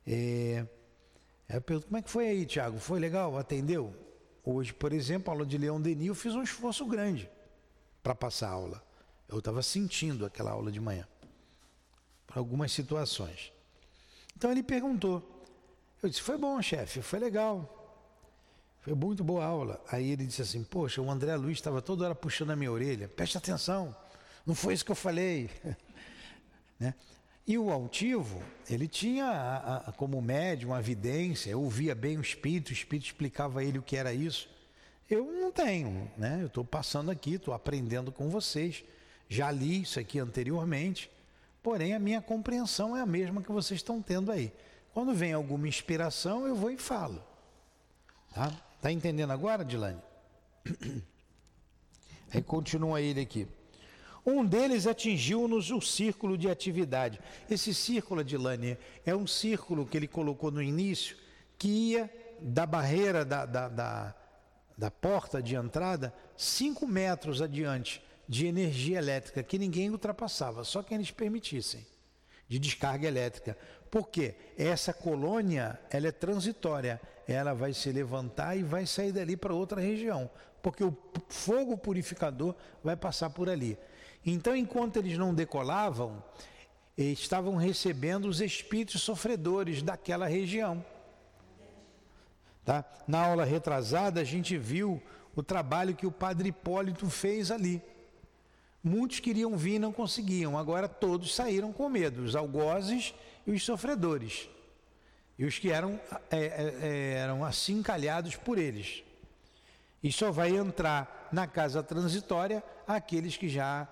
É, 0.07 0.67
eu 1.49 1.61
pergunto, 1.61 1.87
como 1.87 1.99
é 1.99 2.03
que 2.03 2.11
foi 2.11 2.29
aí, 2.29 2.47
Tiago? 2.47 2.79
Foi 2.79 2.99
legal? 2.99 3.37
Atendeu? 3.39 3.95
Hoje, 4.45 4.73
por 4.73 4.93
exemplo, 4.93 5.31
a 5.31 5.35
aula 5.35 5.47
de 5.47 5.57
Leão 5.57 5.81
Denis, 5.81 6.07
eu 6.07 6.15
fiz 6.15 6.35
um 6.35 6.43
esforço 6.43 6.85
grande 6.87 7.31
para 8.03 8.15
passar 8.15 8.49
a 8.49 8.53
aula. 8.53 8.83
Eu 9.29 9.39
estava 9.39 9.63
sentindo 9.63 10.27
aquela 10.27 10.51
aula 10.51 10.71
de 10.71 10.81
manhã, 10.81 11.09
para 12.27 12.39
algumas 12.39 12.71
situações. 12.73 13.53
Então 14.37 14.51
ele 14.51 14.63
perguntou. 14.63 15.31
Eu 16.03 16.09
disse: 16.09 16.21
Foi 16.21 16.37
bom, 16.37 16.61
chefe, 16.61 17.01
foi 17.01 17.19
legal. 17.19 17.81
Foi 18.83 18.95
muito 18.95 19.25
boa 19.25 19.45
aula. 19.45 19.83
Aí 19.91 20.11
ele 20.11 20.27
disse 20.27 20.43
assim: 20.43 20.63
Poxa, 20.63 21.01
o 21.01 21.11
André 21.11 21.35
Luiz 21.37 21.57
estava 21.57 21.81
toda 21.81 22.05
hora 22.05 22.15
puxando 22.15 22.51
a 22.51 22.57
minha 22.57 22.71
orelha. 22.71 23.09
Preste 23.09 23.39
atenção, 23.39 23.97
não 24.45 24.55
foi 24.55 24.75
isso 24.75 24.85
que 24.85 24.93
eu 24.93 24.97
falei. 24.97 25.49
né? 26.79 26.95
E 27.47 27.59
o 27.59 27.70
altivo, 27.70 28.42
ele 28.70 28.88
tinha 28.88 29.26
a, 29.26 29.76
a, 29.88 29.92
como 29.92 30.20
médium 30.22 30.70
uma 30.70 30.80
evidência, 30.80 31.51
eu 31.51 31.61
ouvia 31.61 31.95
bem 31.95 32.16
o 32.16 32.22
espírito, 32.22 32.70
o 32.70 32.72
espírito 32.72 33.07
explicava 33.07 33.61
a 33.61 33.64
ele 33.64 33.78
o 33.78 33.82
que 33.82 33.97
era 33.97 34.14
isso. 34.14 34.49
Eu 35.11 35.26
não 35.26 35.53
tenho, 35.53 36.11
né? 36.16 36.38
Eu 36.40 36.47
estou 36.47 36.64
passando 36.64 37.11
aqui, 37.11 37.34
estou 37.34 37.53
aprendendo 37.53 38.11
com 38.11 38.30
vocês. 38.30 38.82
Já 39.28 39.51
li 39.51 39.82
isso 39.82 40.01
aqui 40.01 40.18
anteriormente, 40.18 41.11
porém 41.62 41.95
a 41.95 41.99
minha 41.99 42.22
compreensão 42.22 42.97
é 42.97 43.03
a 43.03 43.07
mesma 43.07 43.42
que 43.42 43.53
vocês 43.53 43.80
estão 43.80 44.01
tendo 44.01 44.32
aí. 44.32 44.51
Quando 44.95 45.12
vem 45.12 45.34
alguma 45.34 45.68
inspiração, 45.68 46.47
eu 46.47 46.55
vou 46.55 46.70
e 46.70 46.78
falo. 46.78 47.22
Tá? 48.32 48.51
Tá 48.80 48.90
entendendo 48.90 49.32
agora, 49.32 49.64
Dilane? 49.64 50.01
Aí 52.32 52.42
continua 52.42 53.01
ele 53.01 53.20
aqui. 53.20 53.47
Um 54.27 54.45
deles 54.45 54.87
atingiu-nos 54.87 55.70
o 55.70 55.81
círculo 55.81 56.39
de 56.39 56.49
atividade. 56.49 57.20
Esse 57.51 57.75
círculo, 57.75 58.25
Dilane, 58.25 58.79
é 59.05 59.14
um 59.14 59.27
círculo 59.27 59.85
que 59.85 59.97
ele 59.97 60.09
colocou 60.09 60.51
no 60.51 60.62
início, 60.62 61.16
que 61.59 61.68
ia 61.68 62.11
da 62.41 62.64
barreira 62.64 63.25
da, 63.25 63.45
da, 63.45 63.68
da, 63.68 64.14
da 64.77 64.91
porta 64.91 65.43
de 65.43 65.55
entrada 65.55 66.14
cinco 66.37 66.87
metros 66.87 67.41
adiante 67.41 68.03
de 68.29 68.47
energia 68.47 68.99
elétrica 68.99 69.43
que 69.43 69.59
ninguém 69.59 69.91
ultrapassava, 69.91 70.64
só 70.64 70.83
quem 70.83 70.97
eles 70.97 71.11
permitissem, 71.11 71.87
de 72.49 72.59
descarga 72.59 73.07
elétrica. 73.07 73.57
Por 73.91 74.09
quê? 74.09 74.35
Essa 74.57 74.93
colônia, 74.93 75.79
ela 75.91 76.09
é 76.09 76.12
transitória, 76.12 77.01
ela 77.29 77.55
vai 77.55 77.72
se 77.72 77.93
levantar 77.93 78.57
e 78.57 78.62
vai 78.62 78.87
sair 78.87 79.12
dali 79.12 79.37
para 79.37 79.55
outra 79.55 79.81
região, 79.81 80.31
porque 80.62 80.83
o 80.83 80.97
fogo 81.29 81.77
purificador 81.77 82.55
vai 82.83 82.97
passar 82.97 83.31
por 83.31 83.49
ali. 83.49 83.79
Então, 84.25 84.57
enquanto 84.57 84.97
eles 84.97 85.18
não 85.18 85.35
decolavam, 85.35 86.22
estavam 86.97 87.57
recebendo 87.57 88.27
os 88.27 88.41
espíritos 88.41 89.03
sofredores 89.03 89.83
daquela 89.83 90.27
região. 90.27 90.85
Tá? 92.64 92.85
Na 93.07 93.27
aula 93.27 93.45
retrasada, 93.45 94.20
a 94.20 94.25
gente 94.25 94.57
viu 94.57 95.03
o 95.37 95.43
trabalho 95.43 95.95
que 95.95 96.07
o 96.07 96.12
padre 96.12 96.49
Hipólito 96.49 97.09
fez 97.11 97.51
ali. 97.51 97.83
Muitos 98.83 99.20
queriam 99.20 99.57
vir 99.57 99.75
e 99.75 99.79
não 99.79 99.93
conseguiam, 99.93 100.59
agora 100.59 100.89
todos 100.89 101.35
saíram 101.35 101.72
com 101.72 101.89
medo, 101.89 102.22
os 102.22 102.37
algozes 102.37 103.14
e 103.47 103.51
os 103.51 103.64
sofredores, 103.64 104.49
e 105.39 105.47
os 105.47 105.59
que 105.59 105.70
eram, 105.70 105.99
é, 106.31 106.75
é, 106.83 107.14
eram 107.18 107.43
assim 107.43 107.83
calhados 107.83 108.37
por 108.37 108.59
eles. 108.59 109.03
E 110.03 110.12
só 110.12 110.31
vai 110.31 110.55
entrar 110.55 111.31
na 111.33 111.47
casa 111.47 111.83
transitória 111.83 112.62
aqueles 112.87 113.39
que 113.39 113.49
já 113.49 113.89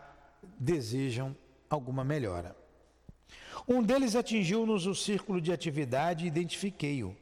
desejam 0.58 1.36
alguma 1.68 2.04
melhora. 2.04 2.56
Um 3.68 3.82
deles 3.82 4.16
atingiu-nos 4.16 4.86
o 4.86 4.94
círculo 4.94 5.40
de 5.40 5.52
atividade 5.52 6.24
e 6.24 6.28
identifiquei-o. 6.28 7.16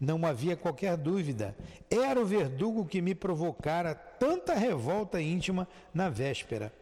Não 0.00 0.24
havia 0.24 0.56
qualquer 0.56 0.96
dúvida, 0.96 1.56
era 1.90 2.20
o 2.20 2.26
verdugo 2.26 2.86
que 2.86 3.02
me 3.02 3.14
provocara 3.14 3.94
tanta 3.94 4.54
revolta 4.54 5.20
íntima 5.20 5.66
na 5.92 6.08
véspera 6.08 6.72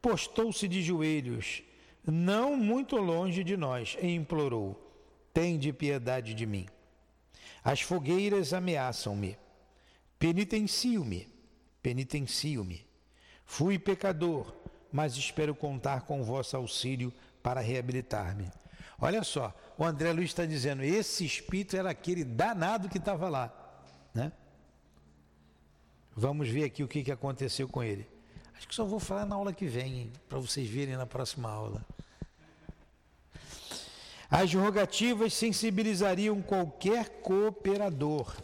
postou-se 0.00 0.66
de 0.68 0.82
joelhos, 0.82 1.62
não 2.06 2.56
muito 2.56 2.96
longe 2.96 3.44
de 3.44 3.56
nós, 3.56 3.96
e 4.00 4.14
implorou: 4.14 4.76
Tende 5.32 5.72
piedade 5.72 6.34
de 6.34 6.46
mim. 6.46 6.66
As 7.62 7.80
fogueiras 7.80 8.52
ameaçam-me. 8.52 9.36
Penitencio-me, 10.18 11.28
penitencio-me. 11.82 12.86
Fui 13.44 13.78
pecador, 13.78 14.54
mas 14.92 15.16
espero 15.16 15.54
contar 15.54 16.02
com 16.02 16.22
vosso 16.22 16.56
auxílio 16.56 17.12
para 17.42 17.60
reabilitar-me. 17.60 18.50
Olha 19.00 19.22
só, 19.22 19.54
o 19.76 19.84
André 19.84 20.12
Luiz 20.12 20.30
está 20.30 20.44
dizendo: 20.44 20.82
esse 20.82 21.24
espírito 21.24 21.76
era 21.76 21.90
aquele 21.90 22.24
danado 22.24 22.88
que 22.88 22.98
estava 22.98 23.28
lá, 23.28 23.52
né? 24.12 24.32
Vamos 26.16 26.48
ver 26.48 26.64
aqui 26.64 26.82
o 26.82 26.88
que, 26.88 27.04
que 27.04 27.12
aconteceu 27.12 27.68
com 27.68 27.82
ele. 27.82 28.08
Acho 28.56 28.66
que 28.66 28.74
só 28.74 28.84
vou 28.84 28.98
falar 28.98 29.24
na 29.24 29.36
aula 29.36 29.52
que 29.52 29.66
vem, 29.66 30.10
para 30.28 30.40
vocês 30.40 30.68
verem 30.68 30.96
na 30.96 31.06
próxima 31.06 31.48
aula. 31.48 31.84
As 34.28 34.52
rogativas 34.52 35.32
sensibilizariam 35.32 36.42
qualquer 36.42 37.08
cooperador, 37.22 38.36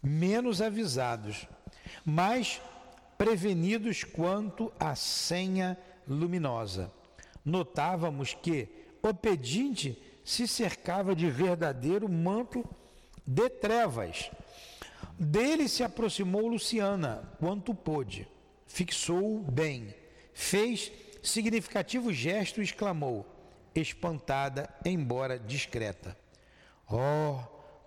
menos 0.00 0.62
avisados, 0.62 1.46
mais 2.04 2.62
prevenidos 3.16 4.04
quanto 4.04 4.72
à 4.78 4.94
senha 4.94 5.78
luminosa. 6.06 6.92
Notávamos 7.44 8.34
que 8.34 8.68
o 9.02 9.12
pedinte 9.12 10.02
se 10.24 10.48
cercava 10.48 11.14
de 11.14 11.28
verdadeiro 11.30 12.08
manto 12.08 12.64
de 13.26 13.48
trevas. 13.48 14.30
Dele 15.18 15.68
se 15.68 15.84
aproximou 15.84 16.48
Luciana, 16.48 17.30
quanto 17.38 17.74
pôde 17.74 18.28
fixou-o 18.74 19.40
bem, 19.40 19.94
fez 20.32 20.90
significativo 21.22 22.12
gesto 22.12 22.60
e 22.60 22.64
exclamou, 22.64 23.24
espantada, 23.72 24.68
embora 24.84 25.38
discreta: 25.38 26.16
Oh, 26.90 27.38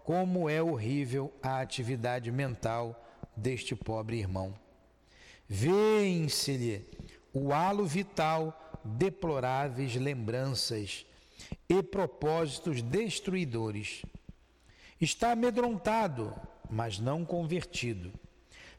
como 0.05 0.49
é 0.49 0.63
horrível 0.63 1.34
a 1.43 1.59
atividade 1.59 2.32
mental 2.32 2.95
deste 3.36 3.75
pobre 3.75 4.17
irmão. 4.17 4.53
Vêem-se-lhe 5.48 6.86
o 7.34 7.54
halo 7.54 7.86
vital, 7.86 8.80
deploráveis 8.84 9.95
lembranças 9.95 11.06
e 11.70 11.82
propósitos 11.84 12.82
destruidores. 12.82 14.04
Está 15.00 15.32
amedrontado, 15.32 16.34
mas 16.70 17.00
não 17.00 17.24
convertido 17.24 18.12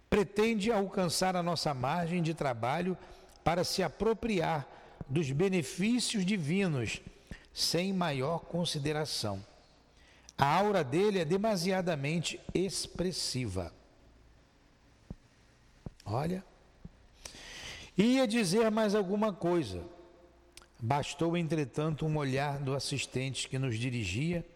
pretende 0.08 0.72
alcançar 0.72 1.36
a 1.36 1.42
nossa 1.42 1.74
margem 1.74 2.22
de 2.22 2.34
trabalho 2.34 2.96
para 3.44 3.64
se 3.64 3.82
apropriar 3.82 4.66
dos 5.08 5.30
benefícios 5.30 6.24
divinos 6.24 7.00
sem 7.52 7.92
maior 7.92 8.40
consideração. 8.40 9.44
A 10.36 10.46
aura 10.56 10.84
dele 10.84 11.18
é 11.18 11.24
demasiadamente 11.24 12.40
expressiva. 12.54 13.72
Olha. 16.04 16.44
Ia 17.98 18.28
dizer 18.28 18.70
mais 18.70 18.94
alguma 18.94 19.32
coisa. 19.32 19.82
Bastou, 20.80 21.36
entretanto, 21.36 22.06
um 22.06 22.16
olhar 22.16 22.60
do 22.60 22.72
assistente 22.76 23.48
que 23.48 23.58
nos 23.58 23.76
dirigia 23.76 24.46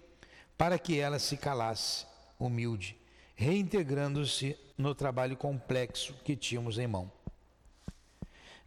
para 0.56 0.78
que 0.78 1.00
ela 1.00 1.18
se 1.18 1.36
calasse, 1.36 2.06
humilde, 2.38 2.96
reintegrando-se 3.34 4.56
no 4.78 4.94
trabalho 4.94 5.36
complexo 5.36 6.14
que 6.24 6.36
tínhamos 6.36 6.78
em 6.78 6.86
mão. 6.86 7.10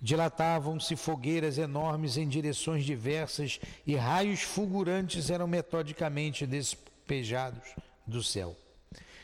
Dilatavam-se 0.01 0.97
fogueiras 0.97 1.57
enormes 1.57 2.17
em 2.17 2.27
direções 2.27 2.83
diversas 2.83 3.61
e 3.87 3.95
raios 3.95 4.41
fulgurantes 4.41 5.29
eram 5.29 5.47
metodicamente 5.47 6.45
despejados 6.45 7.73
do 8.05 8.21
céu. 8.21 8.57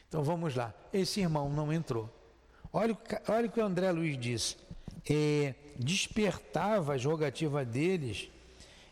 Então 0.08 0.24
vamos 0.24 0.56
lá. 0.56 0.74
Esse 0.94 1.20
irmão 1.20 1.50
não 1.50 1.74
entrou. 1.74 2.10
Olha, 2.72 2.98
olha 3.28 3.48
o 3.48 3.52
que 3.52 3.60
o 3.60 3.66
André 3.66 3.92
Luiz 3.92 4.18
disse. 4.18 4.71
É, 5.10 5.56
despertava 5.78 6.94
a 6.94 6.98
jogativa 6.98 7.66
deles, 7.66 8.30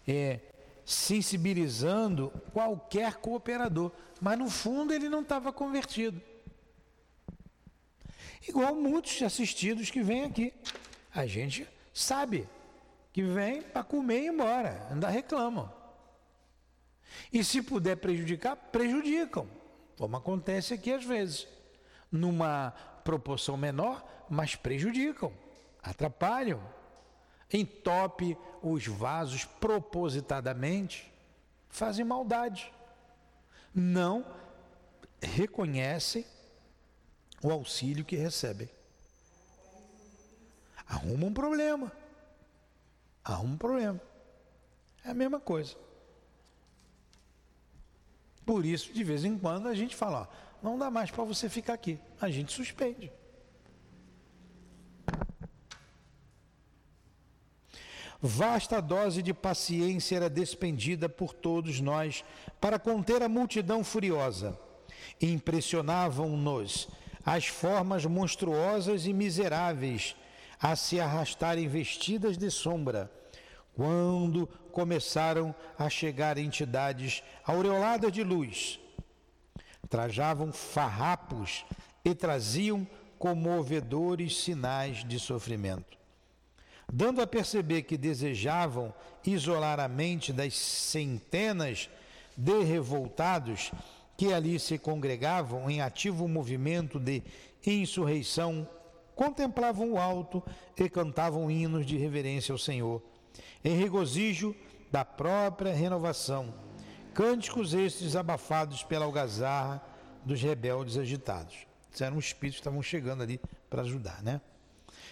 é, 0.07 0.39
sensibilizando 0.85 2.31
qualquer 2.51 3.15
cooperador. 3.15 3.91
Mas 4.19 4.37
no 4.37 4.49
fundo 4.49 4.93
ele 4.93 5.07
não 5.07 5.21
estava 5.21 5.53
convertido. 5.53 6.21
Igual 8.47 8.75
muitos 8.75 9.21
assistidos 9.21 9.89
que 9.89 10.01
vêm 10.01 10.23
aqui. 10.23 10.53
A 11.13 11.25
gente 11.25 11.67
sabe 11.93 12.47
que 13.11 13.21
vem 13.23 13.61
para 13.61 13.83
comer 13.83 14.21
e 14.21 14.25
ir 14.25 14.27
embora, 14.29 14.87
ainda 14.89 15.09
reclamam. 15.09 15.71
E 17.31 17.43
se 17.43 17.61
puder 17.61 17.97
prejudicar, 17.97 18.55
prejudicam, 18.55 19.47
como 19.97 20.15
acontece 20.17 20.73
aqui 20.73 20.91
às 20.91 21.03
vezes. 21.03 21.47
Numa 22.11 22.71
proporção 23.03 23.55
menor, 23.55 24.03
mas 24.29 24.55
prejudicam, 24.55 25.31
atrapalham, 25.81 26.61
entope 27.51 28.37
os 28.61 28.85
vasos 28.85 29.45
propositadamente, 29.45 31.11
fazem 31.69 32.05
maldade. 32.05 32.71
Não 33.73 34.25
reconhecem 35.21 36.25
o 37.43 37.51
auxílio 37.51 38.05
que 38.05 38.15
recebem. 38.15 38.69
Arruma 40.87 41.27
um 41.27 41.33
problema. 41.33 41.91
Arruma 43.23 43.53
um 43.53 43.57
problema. 43.57 44.01
É 45.03 45.11
a 45.11 45.13
mesma 45.13 45.39
coisa. 45.39 45.75
Por 48.45 48.65
isso, 48.65 48.91
de 48.91 49.03
vez 49.03 49.23
em 49.23 49.37
quando, 49.37 49.67
a 49.67 49.75
gente 49.75 49.95
fala, 49.95 50.21
ó, 50.21 50.49
não 50.63 50.77
dá 50.77 50.89
mais 50.89 51.11
para 51.11 51.23
você 51.23 51.47
ficar 51.47 51.73
aqui. 51.73 51.99
A 52.19 52.29
gente 52.29 52.51
suspende. 52.51 53.11
Vasta 58.21 58.81
dose 58.81 59.21
de 59.21 59.33
paciência 59.33 60.17
era 60.17 60.29
despendida 60.29 61.07
por 61.07 61.33
todos 61.33 61.79
nós 61.79 62.23
para 62.59 62.77
conter 62.77 63.23
a 63.23 63.29
multidão 63.29 63.81
furiosa. 63.81 64.59
Impressionavam-nos 65.21 66.89
as 67.25 67.47
formas 67.47 68.05
monstruosas 68.05 69.05
e 69.05 69.13
miseráveis 69.13 70.15
a 70.61 70.75
se 70.75 70.99
arrastarem 70.99 71.67
vestidas 71.69 72.37
de 72.37 72.51
sombra, 72.51 73.09
quando 73.73 74.47
começaram 74.73 75.55
a 75.77 75.89
chegar 75.89 76.37
entidades 76.37 77.23
aureoladas 77.45 78.11
de 78.11 78.23
luz. 78.23 78.79
Trajavam 79.89 80.51
farrapos 80.51 81.65
e 82.03 82.13
traziam 82.13 82.85
comovedores 83.17 84.43
sinais 84.43 85.05
de 85.05 85.17
sofrimento. 85.19 85.98
Dando 86.91 87.21
a 87.21 87.27
perceber 87.27 87.83
que 87.83 87.97
desejavam 87.97 88.93
isolar 89.25 89.79
a 89.79 89.87
mente 89.87 90.33
das 90.33 90.55
centenas 90.55 91.89
de 92.35 92.63
revoltados 92.63 93.71
que 94.17 94.33
ali 94.33 94.59
se 94.59 94.77
congregavam 94.77 95.69
em 95.69 95.81
ativo 95.81 96.27
movimento 96.27 96.99
de 96.99 97.23
insurreição, 97.65 98.67
contemplavam 99.15 99.93
o 99.93 99.97
alto 99.97 100.43
e 100.75 100.89
cantavam 100.89 101.51
hinos 101.51 101.85
de 101.85 101.97
reverência 101.97 102.51
ao 102.51 102.57
Senhor, 102.57 103.01
em 103.63 103.77
regozijo 103.77 104.55
da 104.91 105.05
própria 105.05 105.73
renovação. 105.73 106.53
Cânticos 107.13 107.73
estes 107.73 108.15
abafados 108.15 108.83
pela 108.83 109.05
algazarra 109.05 109.81
dos 110.25 110.41
rebeldes 110.41 110.97
agitados. 110.97 111.67
Eram 111.99 112.17
os 112.17 112.25
espíritos 112.25 112.57
que 112.57 112.61
estavam 112.61 112.81
chegando 112.81 113.23
ali 113.23 113.39
para 113.69 113.81
ajudar, 113.81 114.23
né? 114.23 114.39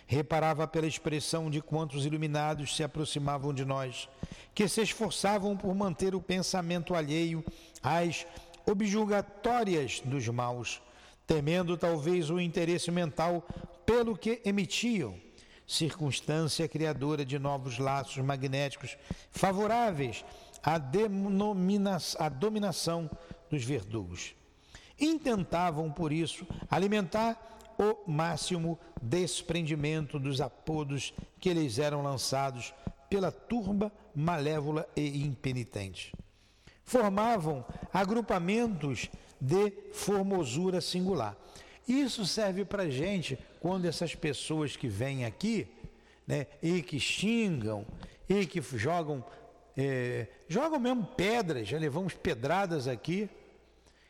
Reparava 0.07 0.65
pela 0.65 0.87
expressão 0.87 1.49
de 1.49 1.61
quantos 1.61 2.05
iluminados 2.05 2.75
se 2.75 2.83
aproximavam 2.83 3.53
de 3.53 3.65
nós, 3.65 4.07
que 4.55 4.67
se 4.67 4.81
esforçavam 4.81 5.55
por 5.55 5.75
manter 5.75 6.15
o 6.15 6.21
pensamento 6.21 6.95
alheio 6.95 7.43
às 7.83 8.25
objulgatórias 8.65 10.01
dos 10.03 10.27
maus, 10.29 10.81
temendo 11.27 11.77
talvez 11.77 12.29
o 12.29 12.39
interesse 12.39 12.89
mental 12.89 13.45
pelo 13.85 14.17
que 14.17 14.41
emitiam, 14.45 15.15
circunstância 15.67 16.67
criadora 16.67 17.25
de 17.25 17.37
novos 17.37 17.77
laços 17.77 18.23
magnéticos 18.23 18.97
favoráveis 19.29 20.23
à, 20.63 20.75
à 22.25 22.29
dominação 22.29 23.09
dos 23.49 23.63
verdugos. 23.63 24.33
Intentavam, 24.99 25.91
por 25.91 26.11
isso, 26.11 26.47
alimentar 26.71 27.56
o 27.77 28.09
máximo 28.09 28.79
desprendimento 29.01 30.19
dos 30.19 30.41
apodos 30.41 31.13
que 31.39 31.53
lhes 31.53 31.79
eram 31.79 32.01
lançados 32.01 32.73
pela 33.09 33.31
turba 33.31 33.91
malévola 34.15 34.87
e 34.95 35.23
impenitente 35.23 36.11
formavam 36.87 37.65
agrupamentos 37.93 39.09
de 39.39 39.71
formosura 39.91 40.79
singular. 40.79 41.35
Isso 41.85 42.25
serve 42.25 42.63
para 42.63 42.89
gente 42.89 43.37
quando 43.59 43.85
essas 43.85 44.15
pessoas 44.15 44.77
que 44.77 44.87
vêm 44.87 45.25
aqui 45.25 45.67
né, 46.25 46.47
e 46.63 46.81
que 46.81 46.97
xingam 46.97 47.85
e 48.27 48.45
que 48.45 48.61
jogam, 48.77 49.23
é, 49.75 50.27
jogam 50.47 50.79
mesmo 50.79 51.05
pedras, 51.05 51.67
já 51.67 51.77
levamos 51.77 52.13
pedradas 52.13 52.87
aqui. 52.87 53.29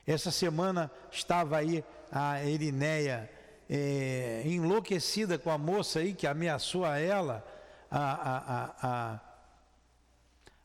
Essa 0.05 0.29
semana 0.29 0.91
estava 1.11 1.57
aí 1.57 1.83
a 2.11 2.45
Erineia 2.45 3.29
é, 3.69 4.43
enlouquecida 4.45 5.37
com 5.37 5.49
a 5.49 5.57
moça 5.57 5.99
aí 5.99 6.13
que 6.13 6.25
ameaçou 6.25 6.85
a 6.85 6.99
ela 6.99 7.45
a, 7.89 8.13
a, 8.13 8.73
a, 8.81 9.19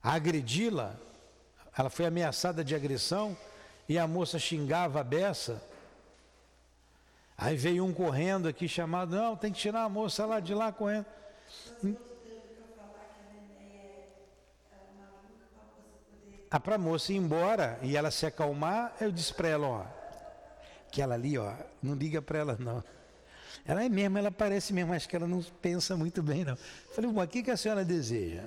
a 0.02 0.12
agredi-la 0.14 0.94
ela 1.76 1.88
foi 1.88 2.04
ameaçada 2.04 2.62
de 2.62 2.74
agressão 2.74 3.36
e 3.88 3.98
a 3.98 4.06
moça 4.06 4.38
xingava 4.38 5.00
a 5.00 5.04
beça. 5.04 5.62
Aí 7.36 7.56
veio 7.56 7.84
um 7.84 7.92
correndo 7.92 8.46
aqui 8.46 8.68
chamado, 8.68 9.16
não, 9.16 9.36
tem 9.36 9.50
que 9.50 9.58
tirar 9.58 9.84
a 9.84 9.88
moça 9.88 10.26
lá 10.26 10.38
de 10.38 10.54
lá 10.54 10.70
correndo. 10.70 11.06
Ah, 16.50 16.60
para 16.60 16.74
a 16.74 16.78
moça 16.78 17.12
ir 17.12 17.16
embora 17.16 17.78
e 17.82 17.96
ela 17.96 18.10
se 18.10 18.26
acalmar, 18.26 18.94
eu 19.00 19.10
disse 19.10 19.32
para 19.32 19.48
ela, 19.48 19.66
ó, 19.66 19.86
aquela 20.92 21.14
ali, 21.14 21.38
ó, 21.38 21.54
não 21.82 21.94
liga 21.94 22.20
para 22.20 22.38
ela 22.38 22.56
não. 22.60 22.84
Ela 23.64 23.82
é 23.82 23.88
mesmo, 23.88 24.18
ela 24.18 24.30
parece 24.30 24.74
mesmo, 24.74 24.92
acho 24.92 25.08
que 25.08 25.16
ela 25.16 25.26
não 25.26 25.42
pensa 25.62 25.96
muito 25.96 26.22
bem 26.22 26.44
não. 26.44 26.54
falei, 26.94 27.10
bom, 27.10 27.22
o 27.22 27.26
que, 27.26 27.42
que 27.42 27.50
a 27.50 27.56
senhora 27.56 27.82
deseja? 27.82 28.44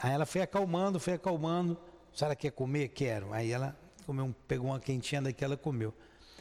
Aí 0.00 0.10
ela 0.10 0.26
foi 0.26 0.40
acalmando, 0.40 0.98
foi 0.98 1.12
acalmando. 1.12 1.78
A 2.12 2.16
senhora 2.16 2.34
quer 2.34 2.50
comer? 2.50 2.88
Quero. 2.88 3.32
Aí 3.32 3.52
ela 3.52 3.76
comeu, 4.04 4.34
pegou 4.48 4.70
uma 4.70 4.80
quentinha 4.80 5.22
daquela 5.22 5.56
comeu. 5.56 5.94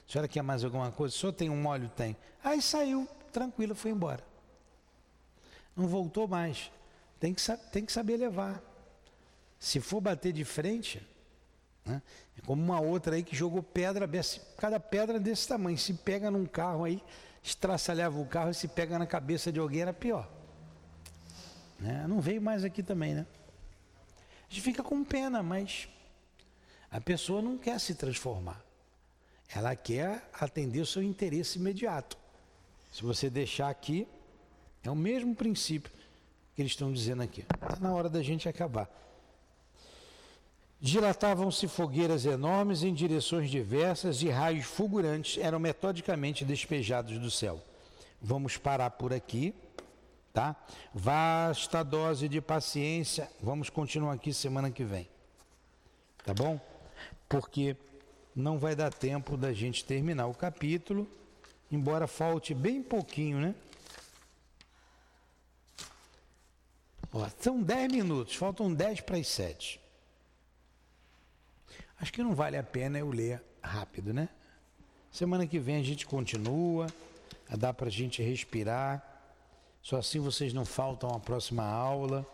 A 0.07 0.11
senhora 0.11 0.27
quer 0.27 0.41
mais 0.41 0.63
alguma 0.63 0.91
coisa? 0.91 1.15
Senhor 1.15 1.31
tem 1.31 1.47
um 1.47 1.67
óleo? 1.67 1.87
Tem. 1.95 2.17
Aí 2.43 2.59
saiu, 2.59 3.07
tranquila, 3.31 3.75
foi 3.75 3.91
embora. 3.91 4.25
Não 5.75 5.87
voltou 5.87 6.27
mais. 6.27 6.71
Tem 7.19 7.35
que, 7.35 7.41
tem 7.71 7.85
que 7.85 7.91
saber 7.91 8.17
levar. 8.17 8.59
Se 9.59 9.79
for 9.79 10.01
bater 10.01 10.33
de 10.33 10.43
frente, 10.43 11.07
né? 11.85 12.01
é 12.37 12.41
como 12.45 12.61
uma 12.61 12.79
outra 12.79 13.15
aí 13.15 13.23
que 13.23 13.35
jogou 13.35 13.63
pedra, 13.63 14.09
cada 14.57 14.79
pedra 14.79 15.19
desse 15.19 15.47
tamanho. 15.47 15.77
Se 15.77 15.93
pega 15.93 16.29
num 16.29 16.45
carro 16.45 16.83
aí, 16.83 17.01
estraçalhava 17.43 18.19
o 18.19 18.25
carro 18.25 18.51
e 18.51 18.53
se 18.53 18.67
pega 18.67 18.99
na 18.99 19.05
cabeça 19.05 19.51
de 19.51 19.59
alguém 19.59 19.81
era 19.81 19.93
pior. 19.93 20.29
Né? 21.79 22.05
Não 22.07 22.21
veio 22.21 22.41
mais 22.41 22.63
aqui 22.63 22.83
também, 22.83 23.15
né? 23.15 23.25
A 24.49 24.53
gente 24.53 24.61
fica 24.61 24.83
com 24.83 25.03
pena, 25.03 25.41
mas 25.41 25.87
a 26.89 26.99
pessoa 26.99 27.41
não 27.41 27.57
quer 27.57 27.79
se 27.79 27.95
transformar. 27.95 28.61
Ela 29.53 29.75
quer 29.75 30.29
atender 30.33 30.81
o 30.81 30.85
seu 30.85 31.01
interesse 31.01 31.57
imediato. 31.57 32.17
Se 32.91 33.01
você 33.01 33.29
deixar 33.29 33.69
aqui, 33.69 34.07
é 34.83 34.91
o 34.91 34.95
mesmo 34.95 35.33
princípio 35.35 35.91
que 36.55 36.61
eles 36.61 36.73
estão 36.73 36.91
dizendo 36.91 37.23
aqui. 37.23 37.41
Está 37.41 37.77
na 37.79 37.93
hora 37.93 38.09
da 38.09 38.21
gente 38.21 38.47
acabar. 38.47 38.89
Dilatavam-se 40.81 41.67
fogueiras 41.67 42.25
enormes 42.25 42.83
em 42.83 42.93
direções 42.93 43.49
diversas 43.49 44.21
e 44.23 44.29
raios 44.29 44.65
fulgurantes 44.65 45.37
eram 45.41 45.59
metodicamente 45.59 46.43
despejados 46.43 47.19
do 47.19 47.29
céu. 47.29 47.61
Vamos 48.19 48.57
parar 48.57 48.89
por 48.89 49.13
aqui 49.13 49.53
tá? 50.33 50.55
Vasta 50.93 51.83
dose 51.83 52.27
de 52.27 52.41
paciência. 52.41 53.29
Vamos 53.41 53.69
continuar 53.69 54.13
aqui 54.13 54.33
semana 54.33 54.71
que 54.71 54.83
vem. 54.83 55.07
Tá 56.23 56.33
bom? 56.33 56.59
Porque 57.27 57.75
não 58.35 58.57
vai 58.57 58.75
dar 58.75 58.93
tempo 58.93 59.35
da 59.35 59.53
gente 59.53 59.83
terminar 59.83 60.27
o 60.27 60.33
capítulo, 60.33 61.07
embora 61.71 62.07
falte 62.07 62.53
bem 62.53 62.81
pouquinho, 62.81 63.39
né? 63.39 63.55
Ó, 67.13 67.27
são 67.39 67.61
10 67.61 67.91
minutos, 67.91 68.35
faltam 68.35 68.73
10 68.73 69.01
para 69.01 69.17
as 69.17 69.27
7. 69.27 69.80
Acho 72.01 72.11
que 72.11 72.21
não 72.21 72.35
vale 72.35 72.57
a 72.57 72.63
pena 72.63 72.99
eu 72.99 73.09
ler 73.09 73.41
rápido, 73.61 74.13
né? 74.13 74.27
Semana 75.11 75.47
que 75.47 75.59
vem 75.59 75.77
a 75.77 75.83
gente 75.83 76.05
continua, 76.05 76.87
dá 77.57 77.73
para 77.73 77.87
a 77.87 77.91
gente 77.91 78.21
respirar 78.21 79.11
só 79.81 79.97
assim 79.97 80.19
vocês 80.19 80.53
não 80.53 80.63
faltam 80.63 81.09
à 81.09 81.19
próxima 81.19 81.63
aula, 81.63 82.25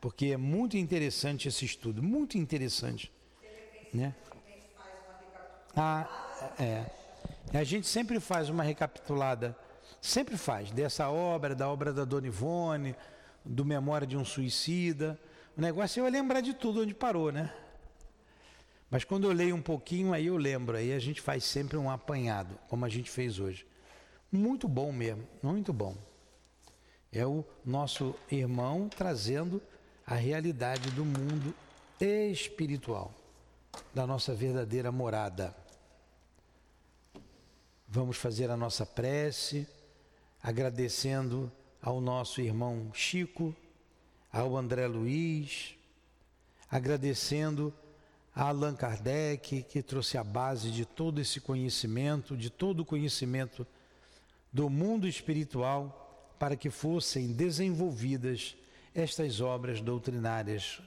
porque 0.00 0.26
é 0.26 0.36
muito 0.36 0.76
interessante 0.76 1.48
esse 1.48 1.64
estudo, 1.64 2.02
muito 2.02 2.38
interessante. 2.38 3.12
Né? 3.92 4.14
Ah, 5.74 6.08
é. 6.58 6.86
A 7.52 7.64
gente 7.64 7.86
sempre 7.86 8.20
faz 8.20 8.48
uma 8.48 8.62
recapitulada, 8.62 9.56
sempre 10.00 10.36
faz, 10.36 10.70
dessa 10.70 11.10
obra, 11.10 11.54
da 11.54 11.68
obra 11.68 11.92
da 11.92 12.04
Dona 12.04 12.28
Ivone, 12.28 12.94
do 13.44 13.64
Memória 13.64 14.06
de 14.06 14.16
um 14.16 14.24
Suicida, 14.24 15.18
O 15.56 15.60
negócio 15.60 16.02
é 16.02 16.06
eu 16.06 16.10
lembrar 16.10 16.40
de 16.40 16.54
tudo 16.54 16.82
onde 16.82 16.94
parou, 16.94 17.32
né? 17.32 17.52
Mas 18.96 19.04
quando 19.04 19.24
eu 19.24 19.32
leio 19.34 19.54
um 19.54 19.60
pouquinho, 19.60 20.14
aí 20.14 20.24
eu 20.24 20.38
lembro. 20.38 20.74
Aí 20.74 20.90
a 20.94 20.98
gente 20.98 21.20
faz 21.20 21.44
sempre 21.44 21.76
um 21.76 21.90
apanhado, 21.90 22.58
como 22.66 22.82
a 22.82 22.88
gente 22.88 23.10
fez 23.10 23.38
hoje. 23.38 23.66
Muito 24.32 24.66
bom 24.66 24.90
mesmo, 24.90 25.22
muito 25.42 25.70
bom. 25.70 25.94
É 27.12 27.26
o 27.26 27.44
nosso 27.62 28.14
irmão 28.30 28.88
trazendo 28.88 29.60
a 30.06 30.14
realidade 30.14 30.90
do 30.92 31.04
mundo 31.04 31.54
espiritual, 32.00 33.12
da 33.92 34.06
nossa 34.06 34.34
verdadeira 34.34 34.90
morada. 34.90 35.54
Vamos 37.86 38.16
fazer 38.16 38.50
a 38.50 38.56
nossa 38.56 38.86
prece, 38.86 39.68
agradecendo 40.42 41.52
ao 41.82 42.00
nosso 42.00 42.40
irmão 42.40 42.90
Chico, 42.94 43.54
ao 44.32 44.56
André 44.56 44.86
Luiz, 44.86 45.76
agradecendo 46.70 47.74
Allan 48.38 48.76
Kardec, 48.76 49.62
que 49.62 49.82
trouxe 49.82 50.18
a 50.18 50.22
base 50.22 50.70
de 50.70 50.84
todo 50.84 51.22
esse 51.22 51.40
conhecimento, 51.40 52.36
de 52.36 52.50
todo 52.50 52.80
o 52.80 52.84
conhecimento 52.84 53.66
do 54.52 54.68
mundo 54.68 55.08
espiritual, 55.08 56.34
para 56.38 56.54
que 56.54 56.68
fossem 56.68 57.32
desenvolvidas 57.32 58.54
estas 58.94 59.40
obras 59.40 59.80
doutrinárias, 59.80 60.82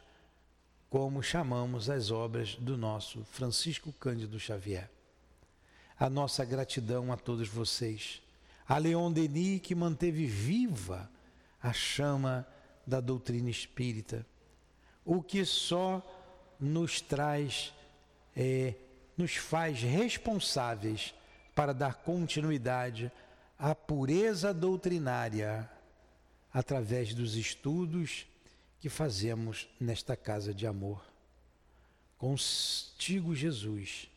como 0.91 1.23
chamamos 1.23 1.89
as 1.89 2.11
obras 2.11 2.53
do 2.53 2.77
nosso 2.77 3.23
Francisco 3.31 3.91
Cândido 3.93 4.39
Xavier. 4.39 4.87
A 5.99 6.07
nossa 6.07 6.45
gratidão 6.45 7.11
a 7.11 7.17
todos 7.17 7.47
vocês. 7.47 8.21
A 8.67 8.77
Leon 8.77 9.11
Denis, 9.11 9.59
que 9.61 9.73
manteve 9.73 10.27
viva 10.27 11.09
a 11.59 11.73
chama 11.73 12.47
da 12.85 13.01
doutrina 13.01 13.49
espírita, 13.49 14.23
o 15.03 15.23
que 15.23 15.43
só 15.43 16.05
nos 16.59 17.01
traz, 17.01 17.73
é, 18.35 18.73
nos 19.17 19.35
faz 19.35 19.81
responsáveis 19.81 21.13
para 21.55 21.73
dar 21.73 21.95
continuidade 21.95 23.11
à 23.57 23.73
pureza 23.75 24.53
doutrinária 24.53 25.69
através 26.53 27.13
dos 27.13 27.35
estudos 27.35 28.25
que 28.79 28.89
fazemos 28.89 29.69
nesta 29.79 30.15
casa 30.15 30.53
de 30.53 30.65
amor. 30.65 31.03
Contigo, 32.17 33.35
Jesus, 33.35 34.09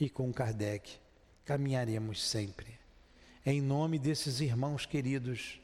e 0.00 0.08
com 0.08 0.32
Kardec, 0.32 0.90
caminharemos 1.44 2.22
sempre. 2.22 2.78
Em 3.44 3.60
nome 3.60 3.98
desses 3.98 4.40
irmãos 4.40 4.86
queridos, 4.86 5.60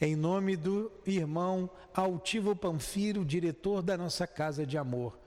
em 0.00 0.16
nome 0.16 0.56
do 0.56 0.90
irmão 1.06 1.70
Altivo 1.94 2.56
Panfiro, 2.56 3.24
diretor 3.24 3.82
da 3.82 3.96
nossa 3.96 4.26
casa 4.26 4.66
de 4.66 4.76
amor, 4.76 5.18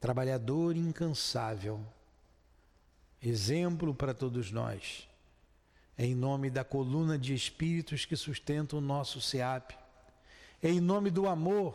trabalhador 0.00 0.76
incansável, 0.76 1.86
exemplo 3.22 3.94
para 3.94 4.14
todos 4.14 4.50
nós, 4.50 5.06
em 5.98 6.14
nome 6.14 6.48
da 6.48 6.64
coluna 6.64 7.18
de 7.18 7.34
espíritos 7.34 8.06
que 8.06 8.16
sustentam 8.16 8.78
o 8.78 8.82
nosso 8.82 9.20
SEAP, 9.20 9.72
em 10.62 10.80
nome 10.80 11.10
do 11.10 11.28
amor, 11.28 11.74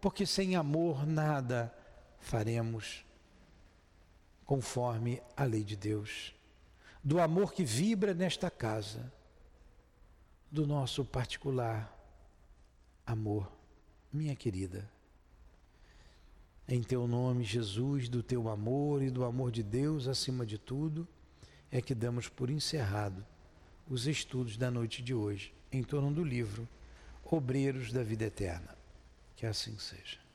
porque 0.00 0.24
sem 0.24 0.54
amor 0.54 1.04
nada 1.04 1.76
faremos 2.20 3.04
conforme 4.44 5.20
a 5.36 5.42
lei 5.42 5.64
de 5.64 5.74
Deus, 5.74 6.32
do 7.02 7.20
amor 7.20 7.52
que 7.52 7.64
vibra 7.64 8.14
nesta 8.14 8.48
casa, 8.48 9.12
do 10.48 10.64
nosso 10.64 11.04
particular 11.04 11.92
amor, 13.04 13.50
minha 14.12 14.36
querida. 14.36 14.88
Em 16.68 16.82
teu 16.82 17.06
nome, 17.06 17.44
Jesus, 17.44 18.08
do 18.08 18.22
teu 18.22 18.48
amor 18.48 19.02
e 19.02 19.10
do 19.10 19.24
amor 19.24 19.52
de 19.52 19.62
Deus 19.62 20.08
acima 20.08 20.44
de 20.44 20.58
tudo, 20.58 21.06
é 21.70 21.80
que 21.80 21.94
damos 21.94 22.28
por 22.28 22.50
encerrado 22.50 23.24
os 23.88 24.06
estudos 24.06 24.56
da 24.56 24.70
noite 24.70 25.02
de 25.02 25.14
hoje 25.14 25.54
em 25.70 25.82
torno 25.82 26.12
do 26.12 26.24
livro 26.24 26.68
Obreiros 27.24 27.92
da 27.92 28.02
Vida 28.02 28.24
Eterna. 28.24 28.76
Que 29.36 29.46
assim 29.46 29.78
seja. 29.78 30.25